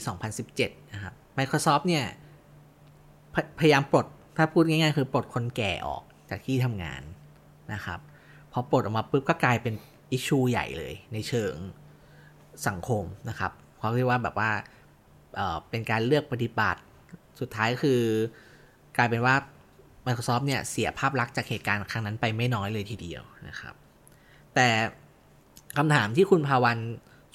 [0.41, 2.05] 2017 นะครับ Microsoft เนี่ย
[3.33, 4.05] พพยายามปลด
[4.37, 7.01] ถ้าพูดง่ายๆ คือปลดคนแก่ออกจากที่ทำงาน
[7.73, 7.99] นะครับ
[8.51, 9.73] พอปลดออกมาปุ๊บก็กลายเป็น
[10.11, 11.55] อิชชูใหญ่เลยในเชิง
[12.67, 14.49] สังคมนะครับเขาเรียกว่าแบบว่า
[15.69, 16.81] เป็นการเลือกปฏิบัติ
[17.39, 18.01] สุดท้ายคือ
[18.97, 19.35] กลายเป็นว่า
[20.05, 23.75] Microsoft เนี่ยเสียภาพลักษณ์จากเหตุการณ์ครั้งนั้นไปไม่น้อยเลยทีเดียวนะครับ
[24.55, 24.67] แต่
[25.77, 26.77] คำถามที่คุณภาวัน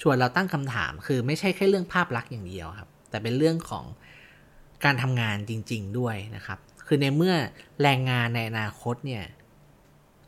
[0.01, 3.85] ชวนเราตั้งคำถาม คือไม่ใช่แค่เรื่องภาพลักษณ์อย่างเดียวครับ แต่เป็นเรื่องของ
[4.85, 7.35] การทำงานจริง ๆ ด้วยนะครับ คือในเมื่อ
[7.81, 9.23] แรงงานในอนาคตเนี่ย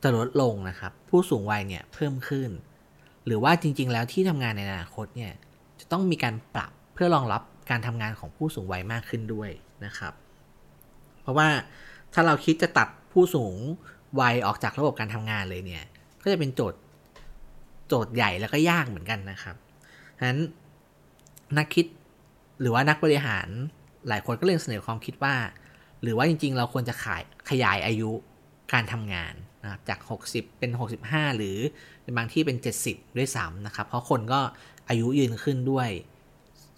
[0.03, 2.49] จะลดลงนะครับ ผู้สูงวัยเนี่ยเพิ่มขึ้น
[3.25, 5.33] หรือว่าจริง ๆ แล้วที่ทำงานในอนาคตเนี่ย
[5.79, 9.49] จะต้องมีการปรับเพื่อรองรับ การทำงานของผู้สูงวัยมากขึ้นด้วย
[9.85, 10.13] นะครับ
[11.21, 11.47] เพราะว่า
[12.13, 13.55] ถ้าเราคิดจะตัดผู้สูง
[14.21, 15.85] วัยออกจากระบบการทำงานเลยเนี่ย
[16.23, 16.79] ก็จะเป็นโจทย์
[17.87, 19.55] โจทย์ใหญ่แล้วก็ยากเหมือนกันนะครับ
[20.17, 20.39] ฉะนั้น
[21.57, 21.85] นักคิด
[22.61, 23.47] หรือว่านักบริหาร
[24.07, 25.35] หลายคนก็เลยเสนอความคิดว่า
[26.01, 28.11] หรือว่าจริง ๆ เราควรจะขายขยายอายุ
[28.73, 29.99] การทำงานนะครับจาก
[30.29, 30.71] 60 เป็น
[31.03, 31.57] 65 หรือ
[32.03, 34.39] เป็นบางที่เป็น 70 ด้วยซ้ำนะครับ เพราะคนก็
[34.89, 35.89] อายุยืนขึ้นด้วย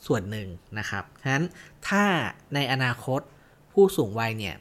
[0.07, 0.47] ส่วนหนึ่ง
[0.79, 1.45] นะครับ ฉะนั้น
[1.87, 2.03] ถ้า
[2.55, 3.21] ในอนาคต
[3.71, 4.55] ผู้สูงวัยเนี่ย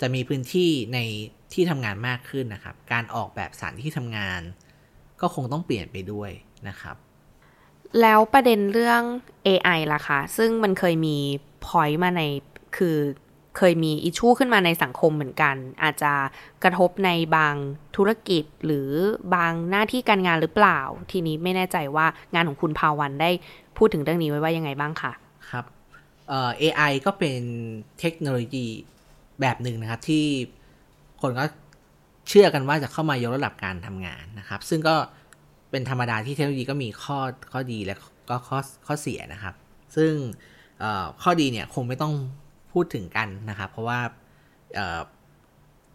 [0.00, 0.98] จะมีพื้นที่ใน
[1.52, 4.40] ที่ทำงานมากขึ้นนะครับ การออกแบบสถานที่ทำงาน
[5.20, 6.30] ก็คงต้องเปลี่ยนไปด้วย
[6.68, 6.96] นะครับ
[8.00, 9.02] แล้วประเด็นเรื่อง
[9.46, 11.16] AI ล่ะคะ ซึ่งมันเคยมี
[11.66, 12.22] พอยต์มาใน
[12.76, 12.96] คือ
[13.56, 16.12] เคยมีอิชูขึ้นมาในสังคมเหมือนกัน อาจจะ
[16.62, 17.54] กระทบในบาง
[17.96, 18.88] ธุรกิจหรือ
[19.34, 23.30] บางหน้าที่การงานหรือเปล่า ทีนี้ไม่แน่ใจว่างานของคุณภาวันได้
[23.76, 25.12] พูดถึงเรื่องนี้ไว้ว่ายังไงบ้างคะ
[25.50, 25.64] ครับ
[26.28, 27.42] เอ่อ AI ก็เป็น
[28.00, 28.66] เทคโนโลยี
[29.40, 30.24] แบบหนึ่งนะครับ ที่
[31.20, 31.44] คนก็
[32.28, 34.96] เชื่อกันว่าจะเข้ามายกระดับการทำงานนะครับ ซึ่งก็
[35.70, 37.18] เป็นธรรมดาที่เทคโนโลยีก็มีข้อ
[37.52, 37.94] ข้อดีและ
[38.30, 39.54] ก็ข้อข้อเสียนะครับ
[39.96, 40.12] ซึ่ง
[41.22, 42.14] ข้อดีเนี่ยคงไม่ต้อง
[42.76, 44.00] พูดถึงกันนะครับ เพราะว่า
[44.74, 44.78] เ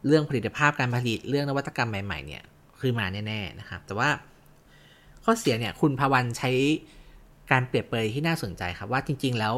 [0.07, 2.43] เรื่องผลิตภาพการผลิตเรื่องนวัตกรรมใหม่ ๆ เนี่ย
[2.79, 4.09] คือมาแน่ ๆ นะครับ แต่ว่า
[5.23, 6.51] ข้อเสียเนี่ยคุณพวันใช้
[7.51, 9.53] การเปรียบเปรยที่น่าสนใจครับ ว่าจริง ๆ แล้ว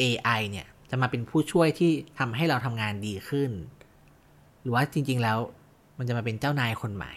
[0.00, 3.50] AI เนี่ยจะมาเป็นผู้ช่วยที่ทำให้เราทำงานดีขึ้น
[4.60, 5.38] หรือว่าจริง ๆ แล้ว
[5.98, 7.12] มันจะมาเป็นเจ้านายคนใหม่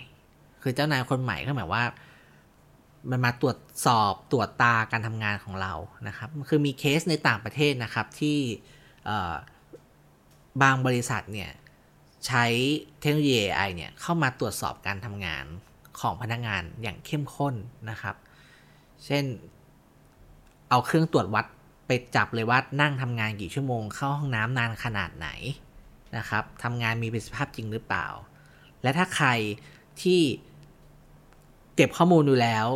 [0.62, 1.84] คือเจ้านายคนใหม่ก็หมายว่า
[3.12, 5.74] มันมาตรวจสอบตรวจตาการทำงานของเรา
[6.08, 8.38] นะครับ คือมีเคสในต่างประเทศนะครับที่
[10.62, 11.52] บางบริษัทเนี่ย
[12.28, 12.46] ใช้
[13.00, 15.46] เทคโนโลยี AI เนี่ยเข้ามาตรวจสอบการทำงาน
[16.00, 17.56] ของพนักงานอย่างเข้มข้น
[17.90, 18.16] นะครับ
[19.06, 19.26] เช่น
[20.70, 21.46] เอาเครื่องตรวจวัด
[21.88, 25.28] ไปจับเลยว่านั่งทำงานกี่ชั่วโมง เข้าห้องน้ำนานขนาดไหน
[26.18, 28.08] นะครับทำงานมีประสิทธิภาพจริงหรือเปล่า
[28.82, 29.30] และถ้าใคร
[30.02, 30.22] ที่
[31.76, 32.68] เก็บข้อมูลดูแล้ว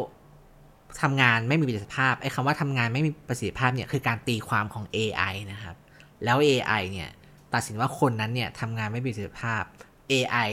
[1.02, 5.76] ทำงานไม่มีประสิทธิภาพไอ้คำว่าทำงานไม่มีประสิทธิภาพเนี่ยคือการตีความของ AI นะครับ
[6.24, 7.10] แล้ว AI เนี่ย
[7.54, 9.64] ตัดสินว่าคนนั้นเนี่ยทำงานไม่มีประสิทธิภาพ
[10.12, 10.52] AI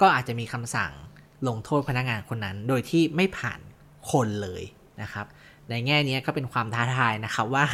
[0.00, 0.92] ก็อาจจะมีคำสั่ง
[1.48, 3.60] ลงโทษพนักงานคนนั้น โดยที่ไม่ผ่าน
[4.10, 4.62] คนเลย
[5.02, 5.26] นะครับ
[5.70, 7.66] ในแง่นี้ก็เป็นความท้าทายนะครับว่า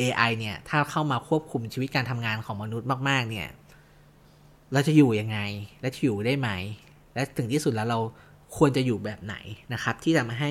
[0.00, 3.48] AI เนี่ยถ้าเข้ามาควบคุมชีวิตการทำงานของมนุษย์มาก ๆ เนี่ย
[4.72, 5.38] เราจะอยู่ยังไง
[5.80, 6.48] และจะอยู่ได้ไหม
[7.14, 7.98] และถึงที่สุดแล้วเรา
[8.56, 9.36] ควรจะอยู่แบบไหน
[9.72, 10.50] นะครับ ที่ทำให้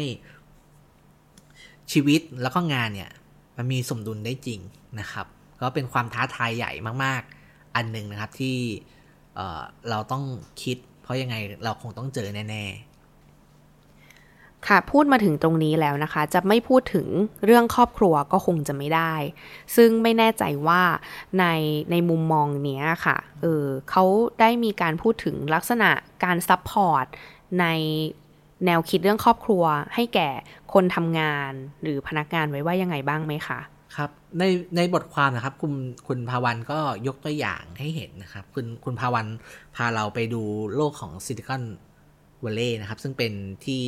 [1.91, 3.11] ชีวิตแล้วก็งานเนี่ย
[3.57, 4.59] มันมีสมดุลได้จริง
[4.99, 5.27] นะครับ
[5.61, 6.71] ก็เป็นความท้าทายใหญ่
[7.03, 9.39] มาก ๆ อันหนึ่งนะครับที่
[9.89, 10.23] เราต้อง
[10.63, 12.95] คิด เพราะยังไงเราคงต้องเจอแน่ ๆ
[14.67, 17.07] ค่ะพูดมาถึงตรงนี้แล้วนะคะ จะไม่พูดถึง
[17.45, 19.13] เรื่องครอบครัวก็คงจะไม่ได้
[19.75, 20.81] ซึ่งไม่แน่ใจว่า
[21.39, 21.45] ใน
[21.91, 24.03] ในมุมมองเนี้ยค่ะเออเขา
[24.39, 25.91] ได้มีการพูดถึงลักษณะ
[26.23, 27.05] การ support
[27.59, 27.65] ใน
[28.65, 29.63] แนวคิดเรื่องครอบครัว
[29.95, 30.29] ให้แก่
[30.73, 33.59] คนทำงานหรือพนักงานไว้ว่ายังไงบ้างไหมคะ
[33.97, 34.43] ครับใน
[34.77, 35.73] ในบทความนะครับ คุณ
[36.07, 39.27] คุณภาวันก็ยกตัวอย่างให้เห็นนะครับ คุณคุณภาวัน
[39.75, 40.41] พาเราไปดู
[40.75, 41.63] โลกของซิลิคอน
[42.43, 43.33] วัลเลย์นะครับ ซึ่งเป็น
[43.65, 43.83] ที่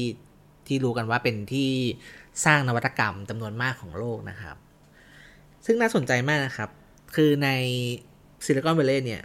[0.67, 1.71] ที่รู้กันว่าเป็นที่
[2.45, 4.57] สร้างนวัตกรรมจำนวนมากของโลกนะครับ
[5.65, 6.69] ซึ่งน่าสนใจมากนะครับ
[7.15, 7.49] คือใน
[8.45, 9.23] ซิลิคอนวัลเลย์เนี่ย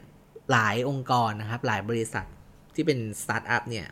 [0.51, 2.27] หลายองค์กรนะครับ หลายบริษัท
[2.75, 3.87] ที่เป็นสตาร์ทอัพเนี่ย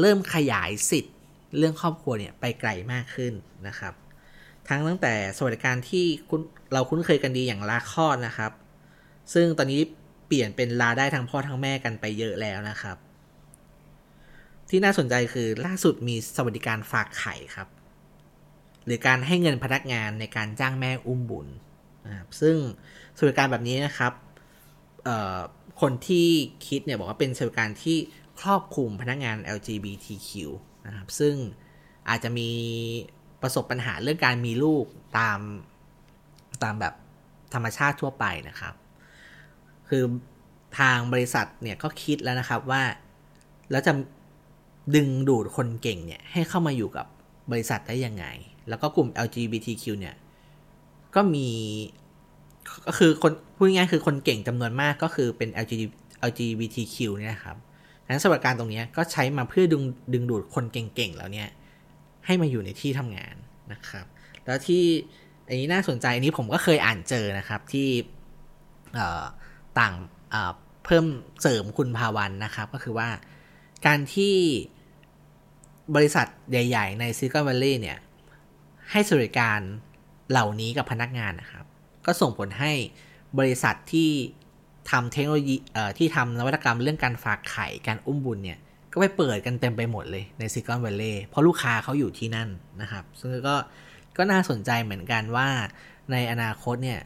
[0.00, 1.16] เริ่มขยายสิทธิ์
[1.58, 3.32] เรื่องครอบครัวเนี่ยไปไกลมากขึ้น
[3.66, 3.94] นะครับ
[4.70, 6.04] ทั้งตั้งแต่สวัสดิการที่
[6.72, 8.52] เราคุ้นเคยกันดีอย่างลาคลอดนะครับ
[9.34, 9.80] ซึ่งตอนนี้
[10.26, 12.96] เปลี่ยนเป็นลาได้ทั้งพ่อทั้งแม่กันไปเยอะแล้วนะครับ
[14.68, 17.68] ที่น่าสนใจคือล่าสุดมีสวัสดิการฝากไข่ครับ
[18.84, 21.48] หรือการให้เงินพนักงานในการจ้างแม่อุ้มบุญ
[22.06, 22.56] นะครับซึ่ง
[23.16, 24.12] สวัสดิการแบบนี้นะครับ
[25.80, 26.28] คนที่
[26.66, 27.98] คิดเนี่ยบอกว่าเป็นสวัสดิการที่
[28.40, 30.30] ครอบคลุมพนักงาน LGBTQ
[30.86, 31.34] นะครับ ซึ่ง
[32.08, 32.50] อาจจะมี
[33.42, 34.84] ประสบปัญหาเรื่องการมีลูก
[35.18, 35.38] ตาม
[36.62, 36.94] ตามแบบ
[37.54, 38.74] ธรรมชาติทั่วไปนะครับ
[39.88, 40.04] คือ
[40.78, 42.82] ทางบริษัทเนี่ยก็คิดแล้วนะครับว่า
[43.70, 43.92] แล้วจะ
[44.94, 47.06] ดึงดูดคนเก่งเนี่ยให้เข้ามาอยู่กับ
[47.50, 48.26] บริษัทได้ยังไง
[48.68, 50.14] แล้วก็กลุ่ม LGBTQ เนี่ย
[51.14, 51.48] ก็มี
[52.86, 55.48] ก็คือคนพูดง่ายคือคนเก่งจำนวนมากก็คือเป็น
[56.28, 57.56] LGBTQ เนี่ยครับ
[58.10, 61.48] งนั้นสวัสดิการตรงนี้ก็ใช้มาเพื่อดึงดึงดูดคนเก่งๆแล้วเนี่ย
[62.30, 63.36] ให้มาอยู่ในที่ทำงาน
[63.72, 64.06] นะครับ
[64.44, 64.84] แล้วที่
[65.48, 67.88] อันนี้น่าสนใจอันนี้ผมก็เคยอ่านเจอนะครับที่
[69.78, 69.94] ต่าง
[70.84, 71.06] เพิ่ม
[71.42, 73.08] เสริมคุณภาวันนะครับ ก็คือว่า
[73.86, 74.34] การที่
[75.94, 77.98] บริษัทใหญ่ ๆ ในซิลิคอนวัลเลย์เนี่ย
[78.90, 79.60] ให้สวัสดิการ
[80.30, 81.64] เหล่านี้กับพนักงานนะครับ
[82.06, 82.72] ก็ส่งผลให้
[83.38, 84.10] บริษัทที่
[84.90, 85.56] ทำเทคโนโลยี
[85.98, 88.58] ที่ทำนวัตกรรมเรื่องการฝากไข่การอุ้มบุญเนี่ย
[88.92, 92.48] ก็ไปเปิดกันเต็มไปหมดเลยในซิลิคอนวัลเลย์เพราะลูกค้าเขาอยู่ที่นั่น
[92.80, 93.56] นะครับ ซึ่งก็
[94.16, 95.48] ก็น่าสนใจเหมือนกันว่า
[96.12, 97.00] ในอนาคตเนี่ย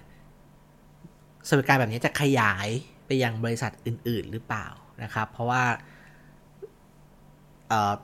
[1.49, 2.69] สวัสดิการแบบนี้จะขยาย
[3.07, 4.67] ไปยังบริษัทอื่น ๆ หรือเปล่า
[5.03, 5.63] นะครับ เพราะว่า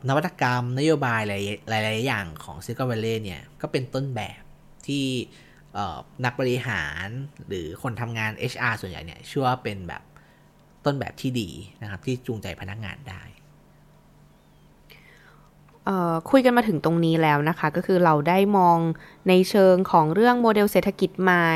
[0.09, 1.21] นวัตกรรมนโยบาย
[1.69, 4.43] หลาย ๆ อย่างของ Silicon Valley เนี่ยก็เป็นต้นแบบ
[4.87, 5.05] ที่
[6.25, 7.07] นักบริหาร
[7.47, 10.03] หรือคนทำงาน HR ส่วนใหญ่เนี่ยเชื่อว่าเป็นแบบ
[10.85, 11.51] ต้นแบบที่ดี
[11.83, 13.23] นะครับ ที่จูงใจพนักงานได้
[16.31, 18.79] คุยกันมาถึงตรงนี้แล้วนะคะ ก็คือเราได้มอง
[19.29, 21.53] ในเชิงของเรื่องโมเดลเศรษฐกิจใหม่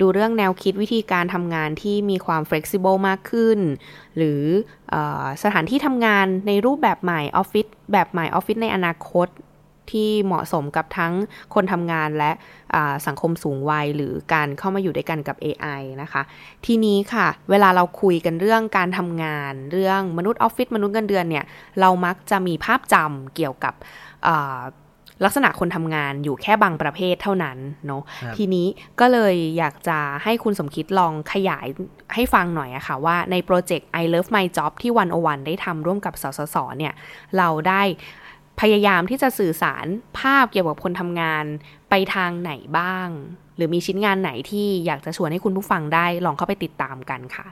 [0.00, 3.58] ดูเรื่องแนวคิดวิธีการทำงานที่มีความ flexible มากขึ้น
[4.16, 4.42] หรือ
[4.92, 4.94] อ
[5.42, 9.28] สถานที่ทำงานในรูปแบบใหม่ออฟฟิศแบบใหม่ออฟฟิศในอนาคต
[9.90, 11.12] ที่เหมาะสมกับทั้ง
[11.54, 12.32] คนทำงานและ
[13.06, 16.22] สังคมสูงวัยหรือการเข้ามาอยู่ด้วยกันกับ AI นะคะ
[16.66, 21.44] ทีนี้ค่ะ เวลาเราคุยกันเรื่องการทำงาน เรื่องมนุษย์ออฟฟิศมนุษย์เงินเดือนเนี่ย
[21.80, 23.74] เรามักจะมีภาพจำเกี่ยวกับ
[25.24, 28.02] ลักษณะคนทำงานอยู่แค่บางประเภทเท่านั้นเนาะ
[28.36, 28.66] ทีนี้
[29.00, 31.66] ก็เลยอยากจะให้คุณสมคิดลองขยาย
[32.14, 36.92] ให้ฟังหน่อยอะค่ะว่าในโปรเจกต์ I Love My Job ที่วันโอวันได้ทำร่วมกับสสสเนี่ย
[37.36, 37.82] เราได้
[38.60, 39.86] พยายามที่จะสื่อสาร
[40.18, 41.44] ภาพเกี่ยวกับคนทำงาน
[41.90, 43.08] ไปทางไหนบ้าง
[43.56, 47.46] หรือมีชิ้นงานไหนที่อยากจะชวนให้คุณผู้ฟังได้ลองเข้าไปติดตามกันค่ะ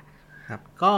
[0.49, 0.95] ครับก็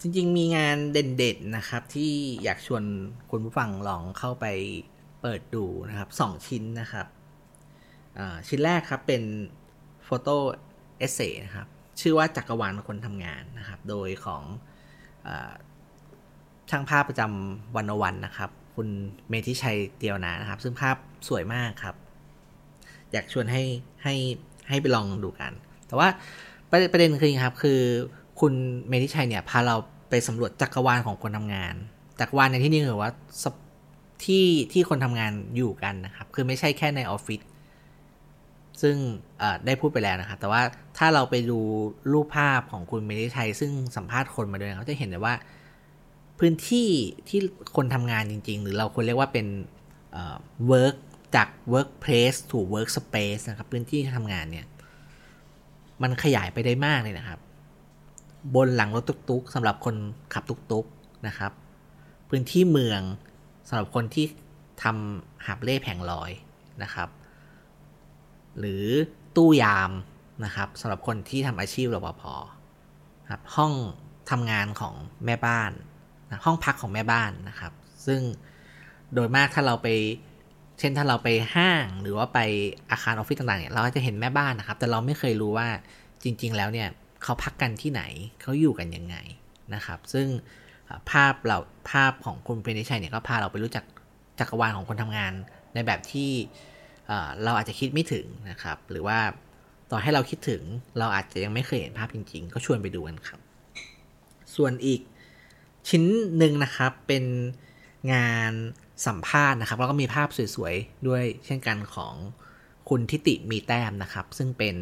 [0.00, 2.12] จริง ๆ มีงานเด่นๆนะครับ ที่
[2.44, 2.82] อยากชวน
[3.30, 4.46] คุณผู้ฟังลองเข้าไป
[5.22, 7.06] เปิดดูนะครับสองชิ้นนะครับ
[8.48, 9.22] ชิ้นแรกครับเป็น
[10.04, 10.36] โฟโต้
[10.98, 11.68] เอเซนะครับ
[12.00, 14.42] ชื่อว่าจักรวาลคนทำงานนะครับ โดยของ
[16.70, 18.88] ช่างภาพประจำวันวันนะครับ คุณ
[19.28, 20.96] เมธิชัยเตียวนานะครับ ซึ่งภาพ
[21.28, 21.94] สวยมากครับ
[23.12, 23.62] อยากชวนให้
[24.04, 24.14] ให้
[24.68, 25.52] ให้ไปลองดูกัน
[25.86, 26.08] แต่ว่า
[26.70, 27.80] ประประเด็นคือครับ คือ
[28.40, 28.52] คุณ
[28.88, 29.76] เมธิชัยเนี่ยพาเรา
[30.10, 31.74] ไปสำรวจจักรวาลของคนทำงาน
[32.20, 33.12] จักรวาลในที่นี้คือว่า
[34.24, 37.40] ที่ที่คนทำงานอยู่กันนะครับ คือไม่ใช่แค่ในออฟฟิศ
[38.82, 38.96] ซึ่ง
[39.66, 40.62] ได้พูดไปแล้วนะครับแต่ว่า
[40.98, 41.58] ถ้าเราไปดู
[42.12, 45.34] รูปภาพของคุณเมธิชัย ซึ่งสัมภาษณ์คนมาด้วยเขาจะเห็นเลยว่า
[46.38, 46.88] พื้นที่
[47.28, 47.40] ที่
[47.76, 49.46] คนทำงานจริง ๆ หรือเราควรเรียกว่าเป็น
[50.70, 50.96] work
[51.36, 54.66] จาก workplace ถู workspace นะครับ พื้นที่ทำงานเนี่ย
[56.02, 57.40] มันขยายไปได้มากเลยนะครับ
[58.54, 59.96] บนหลังรถตุกๆสำหรับคน
[60.34, 61.52] ขับตุกๆนะครับ
[62.28, 63.00] พื้นที่เมือง
[63.68, 64.26] สำหรับคนที่
[64.82, 66.30] ทำหาบเล่แผงลอย
[66.82, 67.08] นะครับ
[68.58, 68.84] หรือ
[69.36, 69.90] ตู้ยาม
[70.44, 72.22] นะครับสำหรับคนที่ทำอาชีพรปภ
[73.30, 73.72] ครับห้อง
[74.30, 74.94] ทำงานของ
[75.24, 75.70] แม่บ้าน
[76.30, 77.72] นะห้องพักของแม่บ้านนะครับ
[78.06, 78.20] ซึ่ง
[79.14, 79.88] โดยมากถ้าเราไป
[80.78, 82.38] เช่นถ้าเราไปห้างหรือว่าไป
[82.90, 85.68] อาคารออฟฟิศต่างๆเนี่ยเราก็จะเห็นแม่บ้านนะครับ แต่เราไม่เคยรู้ว่า
[86.24, 86.88] จริง ๆ แล้วเนี่ย
[87.22, 88.02] เขาพักกันที่ไหน
[88.42, 89.16] เขาอยู่กันยังไง
[89.74, 90.26] นะครับ ซึ่ง
[91.10, 91.58] ภาพเรา
[91.90, 93.84] ภาพของคุณเพนิชัยเนี่ยก็พาเราไปรู้จัก
[94.38, 95.32] จักรวาลของคนทำงาน
[95.74, 96.30] ในแบบที่
[97.44, 99.18] เราอาจจะคิดไม่ถึงนะครับ หรือว่า
[99.90, 100.62] ต่อให้เราคิดถึง
[100.98, 103.40] เราอาจจะยังไม่เคยเห็นภาพจริง ๆ ก็ชวนไปดูกันครับ
[104.56, 105.00] ส่วนอีก
[105.88, 106.04] ชิ้น
[106.38, 107.24] หนึ่งนะครับเป็น
[108.12, 108.52] งาน
[109.06, 112.14] สัมภาษณ์นะครับแล้วก็มีภาพสวยๆ ด้วยเช่นกันของ
[112.88, 114.76] คุณทิติมีแต้มนะครับ ซึ่งเป็น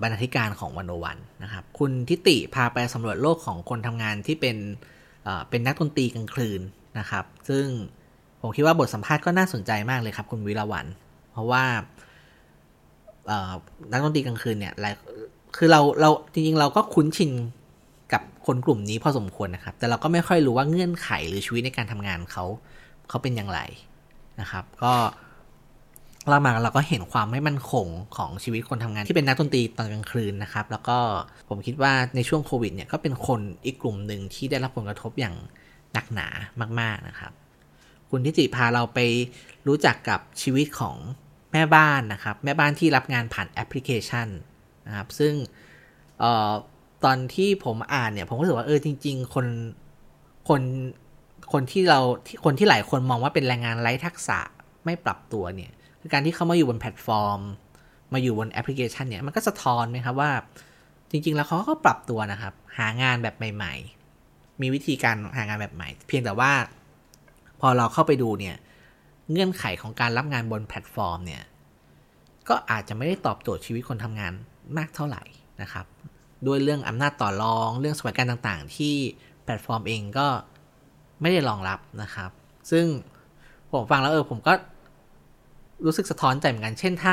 [0.00, 4.56] บรรณาธิการของวันโอวันนะครับ คุณทิติพาไปสำรวจโลกของคนทำงานที่เป็น
[5.50, 6.60] เป็นนักดนตรีกลางคืน
[6.98, 7.66] นะครับ ซึ่ง
[8.40, 10.86] ผมคิดว่าบทสัมภาษณ์ก็น่าสนใจมากเลยครับ คุณวิลาวัน
[11.32, 11.64] เพราะว่า
[13.92, 14.74] นักดนตรีกลางคืนเนี่ย
[15.56, 17.30] คือเราเราจริงๆเราก็คุ้นชิน
[18.12, 22.44] กับคนกลุ่มนี้พอสมควรนะครับ แต่เราก็ไม่ค่อยรู้ว่าเงื่อนไขหรือชีวิตในการทำงานเขา
[23.08, 23.60] เขาเป็นอย่างไร
[24.40, 24.92] นะครับ ก็
[26.28, 30.98] เรามาเราก็เห็นความไม่มั่นคงของชีวิตคนทำงานที่เป็นนักดนตรีตอนกลางคืนนะครับ แล้วก็
[31.48, 35.36] ผมคิดว่าในช่วงโควิดเนี่ยก็เป็นคนอีกกลุ่มหนึ่งที่ได้รับผลกระทบอย่าง
[35.92, 36.28] หนักหนา
[36.80, 37.32] มาก ๆนะครับ
[38.10, 38.98] คุณทิติพาเราไป
[39.68, 40.96] รู้จักกับชีวิตของ
[41.52, 44.28] แม่บ้านนะครับ แม่บ้านที่รับงานผ่านแอปพลิเคชัน
[44.86, 45.34] นะครับ ซึ่ง
[46.22, 46.52] ออ
[47.04, 49.46] ตอนที่ผมอ่านเนี่ย ผมก็รู้สึกว่าเออจริง ๆ คน
[50.48, 50.62] คน
[51.52, 54.38] คนที่เราที่คนที่หลายคนมองว่าเป็นแรงงานไร้ทักษะ
[54.84, 57.40] ไม่ปรับตัวเนี่ยคือการที่เขามาอยู่บนแพลตฟอร์ม
[58.12, 60.30] มาอยู่บนแอปพลิเคชันเนี่ยมันก็สะท้อนไหมครับว่า
[61.10, 63.74] จริง ๆ แล้วเขาก็ปรับตัวนะครับ หางานแบบใหม่
[64.18, 66.52] ๆ มีวิธีการหางานแบบใหม่ เพียงแต่ว่า
[67.60, 68.56] พอเราเข้าไปดูเนี่ย
[69.30, 71.42] เงื่อนไขของการรับงานบนแพลตฟอร์มเนี่ย
[72.48, 74.32] ก็อาจจะไม่ได้ตอบโจทย์ชีวิตคนทำงาน
[74.78, 75.22] มากเท่าไหร่
[75.62, 75.86] นะครับ
[76.46, 78.94] ด้วยเรื่องอำนาจต่อรอง เรื่องสวัสดิการต่างๆ ที่
[79.44, 80.28] แพลตฟอร์มเองก็
[81.20, 82.30] ไม่ได้รองรับนะครับ
[82.70, 82.86] ซึ่ง
[83.72, 84.52] ผมฟังแล้วเออผมก็
[85.84, 87.12] รู้สึกสะท้อนใจเหมือนกัน เช่นถ้า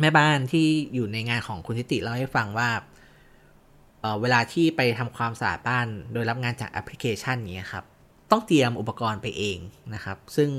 [0.00, 2.68] แม่บ้านที่อยู่ในงานของคุณทิติเล่าให้ฟังว่า
[4.00, 7.84] เวลาที่ไปทำความสะอาดบ้าน โดยรับงานจากแอปพลิเคชันนี้ครับ
[8.30, 9.58] ต้องเตรียมอุปกรณ์ไปเอง
[9.94, 10.50] นะครับ ซึ่ง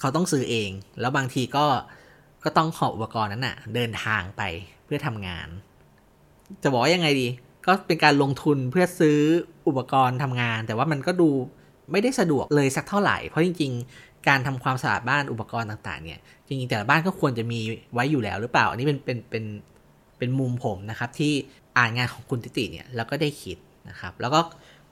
[0.00, 1.66] เขาต้องซื้อเอง แล้วบางทีก็
[2.44, 4.42] ก็ต้องขออุปกรณ์นั้นนะ่ะเดินทางไป
[4.84, 5.48] เพื่อทำงาน
[6.62, 7.28] จะบอกยังไงดี
[7.66, 9.18] ก็เป็นการลงทุนเพื่อซื้อ
[9.68, 11.30] อุปกรณ์ทำงาน แต่ว่ามันก็ดู
[11.92, 17.60] ไม่ได้สะดวกเลยสักเท่าไหร่ เพราะจริง ๆ การทำความสะอาดบ้านอุปกรณ์ต่างๆ เนี่ย จริงๆแต่ละบ้านก็ควรจะมี
[17.94, 19.44] ไว้อยู่แล้วหรือเปล่า อันนี้เป็นเป็นเป็น
[20.18, 21.32] เป็นมุมผมนะครับที่
[21.76, 23.58] อ่านงานของคุณทิติเนี่ยแล้วก็ได้คิด
[23.88, 24.40] นะครับ แล้วก็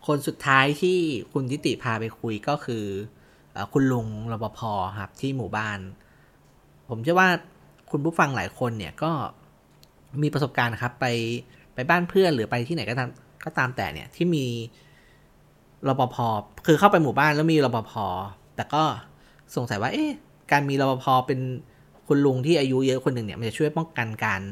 [0.06, 0.98] คนสุดท้ายที่
[1.32, 2.84] คุณทิติพาไปคุยก็คือ
[3.72, 4.60] คุณลุงรปภ
[4.98, 5.78] ครับที่หมู่บ้าน
[6.88, 7.28] ผมเชื่อว่า
[7.90, 9.12] คุณผู้ฟังหลายคนเนี่ยก็
[10.22, 11.06] มีประสบการณ์ครับ ไป
[11.74, 13.08] ไปบ้านเพื่อนหรือไปที่ไหนก็ตาม
[13.44, 14.44] ก็ตามแต่เนี่ยที่มี
[15.88, 16.16] รปภ
[16.66, 17.92] คือเข้าไปหมู่บ้านแล้วมีรปภ
[18.56, 18.82] แต่ก็
[19.56, 20.10] สงสัยว่า เอ๊ะ
[20.52, 21.40] การมีรปภเป็น
[22.06, 24.42] คุณลุงที่อายุเยอะคนหนึ่งเนี่ยมันจะช่วยป้องกันการ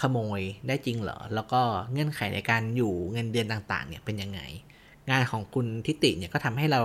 [0.00, 1.60] ขโมยได้จริงเหรอ แล้วก็
[1.92, 4.40] เงื่อนไขในการอยู่เงินเดือนต่างๆ เนี่ยเป็นยังไง
[5.10, 6.80] งานของคุณทิติเนี่ยก็ทำให้เรา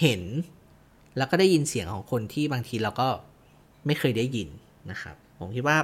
[0.00, 0.22] เห็น
[1.16, 3.08] แล้วก็ได้ยินเสียงของคนที่บางทีเราก็
[3.86, 4.48] ไม่เคยได้ยิน
[4.90, 5.78] นะครับ ผมคิดว่า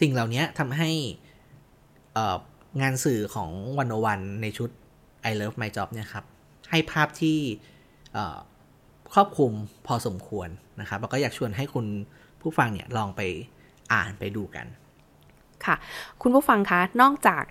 [0.00, 0.90] สิ่งเหล่านี้ทำให้
[2.80, 4.70] งานสื่อของวันโอวันในชุด
[5.30, 6.24] I Love My Job เนี่ยครับ
[6.70, 7.38] ให้ภาพที่
[9.14, 9.52] ครอบคลุม
[9.86, 10.48] พอสมควร
[10.80, 11.86] นะครับ แล้วก็อยากชวนให้คุณ
[12.40, 13.20] ผู้ฟังเนี่ยลองไป
[13.92, 14.66] อ่านไปดูกัน
[15.64, 15.76] ค่ะ
[16.22, 17.44] คุณผู้ฟังคะ นอกจาก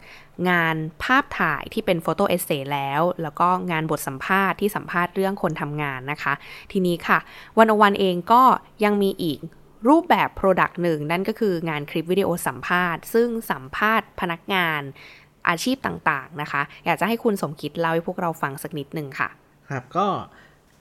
[0.49, 6.33] งานภาพถ่ายที่เป็น photo essay แล้ว แล้วก็งานบทสัมภาษณ์ที่สัมภาษณ์เรื่องคนทำงานนะคะ
[6.71, 7.19] ทีนี้ค่ะ
[7.57, 8.43] 101 เองก็
[8.83, 9.39] ยังมีอีก
[9.87, 14.81] รูปแบบ product หนึ่งนั่นก็คืองานคลิปวิดีโอสัมภาษณ์ ซึ่งสัมภาษณ์พนักงาน
[15.49, 19.29] อาชีพต่างๆนะคะ อยากจะให้คุณสมคิดเล่าให้พวกเราฟังสักนิดหนึ่งค่ะ
[19.69, 20.05] ครับก็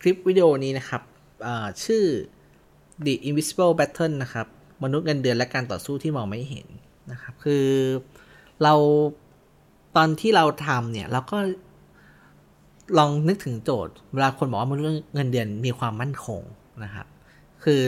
[0.01, 1.03] คลิปวิดีโอนี้นะครับ
[1.85, 2.05] ชื่อ
[3.05, 4.47] The Invisible Battle นะครับ
[4.83, 6.67] มนุษย์เงินเดือนและการต่อสู้ที่มองไม่เห็น
[7.13, 7.67] นะครับ คือ
[8.63, 8.75] เรา
[9.97, 11.39] ตอนที่เราทำเนี่ยเราก็
[12.99, 16.43] ลองนึกถึงโจทย์ เวลาคนบอกว่ามนุษย์เงินเดือนมีความมั่นคง
[16.85, 17.07] นะครับ
[17.65, 17.81] คือ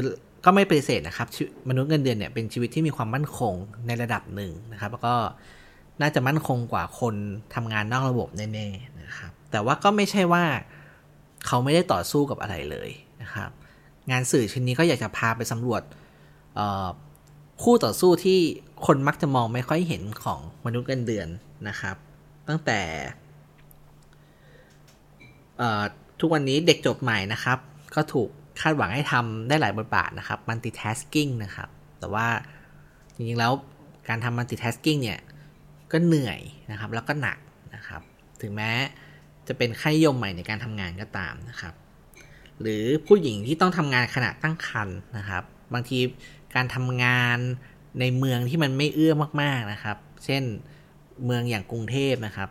[0.45, 1.28] ก็ไม่ปฏิเสธนะครับ
[1.68, 3.55] มนุษย์เงินเดือนเนี่ยเป็นชีวิตที่มีความมั่นคง
[3.86, 5.14] ในระดับหนึ่งนะครับ แล้วก็
[6.01, 7.14] น่าจะมั่นคงกว่าคน
[7.55, 10.45] ทำงานนอกระบบแน่ๆนะครับ แต่ว่าก็ไม่ใช่ว่า
[11.47, 12.91] เขาไม่ได้ต่อสู้กับอะไรเลย
[13.22, 13.51] นะครับ
[14.11, 15.82] งานสื่อชิ้นนี้ก็อยากจะพาไปสำรวจ
[17.62, 18.38] คู่ต่อสู้ที่
[18.86, 21.28] คนมักจะมองไม่ค่อยเห็นของมนุษย์เงินเดือน
[21.68, 21.97] นะครับ
[22.49, 22.80] ตั้งแต่
[26.20, 27.59] ทุกวันนี้เด็กจบใหม่นะครับ
[27.95, 28.30] ก็ถูก
[28.61, 32.27] คาดหวังให้ทำได้หลายบทบาทนะครับ multitasking นะครับ แต่ว่า
[33.15, 33.53] จริงๆแล้ว
[34.09, 35.19] การทำ multitasking เนี่ย
[35.93, 36.41] ก็เหนื่อย
[36.71, 37.39] นะครับ แล้วก็หนัก
[37.75, 38.03] นะครับ
[38.41, 38.71] ถึงแม้
[39.49, 41.75] จะเป็นค่ายยมใหม่ในการทำงานก็ตามนะครับ
[42.61, 45.43] หรือผู้หญิงที่ต้องทำงานขณะตั้งครรภ์นะครับ
[45.75, 45.99] บางที
[46.55, 47.39] การทำงาน
[48.01, 50.43] ในเมืองที่มันไม่เอื้อมากๆนะครับ เช่น
[51.25, 52.49] เมืองอย่างกรุงเทพนะครับ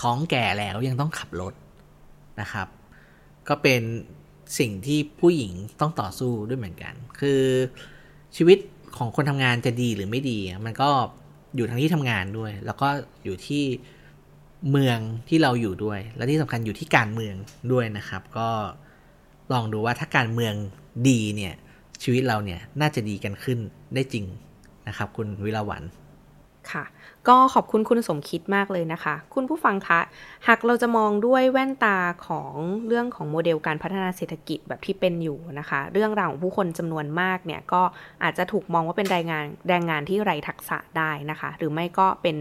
[0.00, 1.54] ท้องแก่แล้วยังต้องขับรถ
[2.40, 2.68] นะครับ
[3.48, 3.82] ก็เป็น
[4.58, 7.42] สิ่งที่ผู้หญิงต้องต่อสู้ด้วยเหมือนกัน คือ
[8.36, 8.58] ชีวิต
[8.96, 10.88] ของคนทำงานจะดีหรือไม่ดี มันก็
[11.56, 12.88] อยู่ทั้งที่ทำงานด้วย แล้วก็
[13.24, 13.64] อยู่ที่
[14.70, 14.98] เมือง
[15.28, 17.34] ที่เราอยู่ด้วย และที่สำคัญอยู่ที่การเมือง
[17.72, 18.48] ด้วยนะครับ ก็
[19.52, 20.54] ลองดูว่าถ้าการเมือง
[21.08, 21.54] ดีเนี่ย
[22.02, 23.58] ชีวิตเราเนี่ยน่าจะดีกันขึ้น
[23.94, 24.24] ได้จริง
[24.88, 25.82] นะครับ คุณวิลาวัน
[26.72, 26.84] ค่ะ
[27.28, 30.00] ก็ขอบคุณคุณสมคิดมากเลยนะคะ คุณผู้ฟังคะ
[30.48, 32.54] หากเราจะมองด้วยแว่นตาของ
[32.86, 37.82] เรื่องของโมเดลการพัฒนาเศรษฐกิจแบบที่เป็นอยู่นะคะ เรื่องราวของผู้คนจำนวนมากเนี่ยก็
[38.22, 42.36] อาจจะถูกมองว่าเป็นแรงงานแรงงานที่ไร้ทักษะได้นะคะ หรือไม่ก็เป็น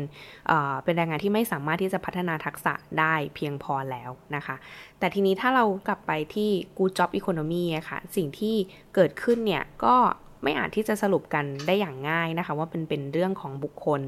[0.48, 4.56] เอ่อเป็นแรงงานที่ไม่สามารถที่จะพัฒนาทักษะได้เพียงพอแล้วนะคะ
[5.00, 8.56] แต่ทีนี้ถ้าเรากลับไปที่ good job economy อะคะ่ะสิ่งที่
[8.96, 9.96] เกิดขึ้นเนี่ยก็
[10.44, 14.02] ไม่อาจที่จะสรุปกันได้อย่างง่ายนะคะ ว่าเป็นเป็นเรื่องของบุคคล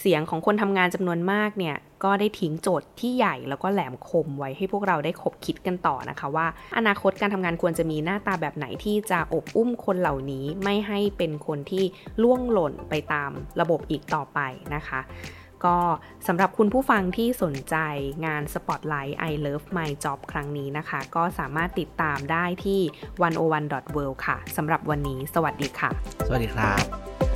[0.00, 6.46] เสียงของคนทำงานจำนวนมากเนี่ยก็ได้ทิ้งโจทย์ที่ใหญ่แล้วก็แหลมคมไว้ให้พวกเราได้คบคิดกันต่อนะคะ ว่า
[6.76, 11.84] อนาคตการทำงานควรจะมีหน้าตาแบบไหนที่จะอบอุ้มคนเหล่านี้ไม่ให้เป็นคนที่
[12.22, 13.30] ล่วงหล่นไปตาม
[13.60, 14.40] ระบบอีกต่อไป
[14.74, 15.00] นะคะ
[15.64, 15.76] ก็
[16.26, 17.76] สำหรับคุณผู้ฟังที่สนใจ
[18.26, 22.80] งาน Spotlight I Love My Job ครั้งนี้นะคะ ก็สามารถติดตามได้ที่
[23.52, 25.90] 101.world ค่ะสำหรับวันนี้ สวัสดีค่ะ
[26.26, 27.33] สวัสดีครับ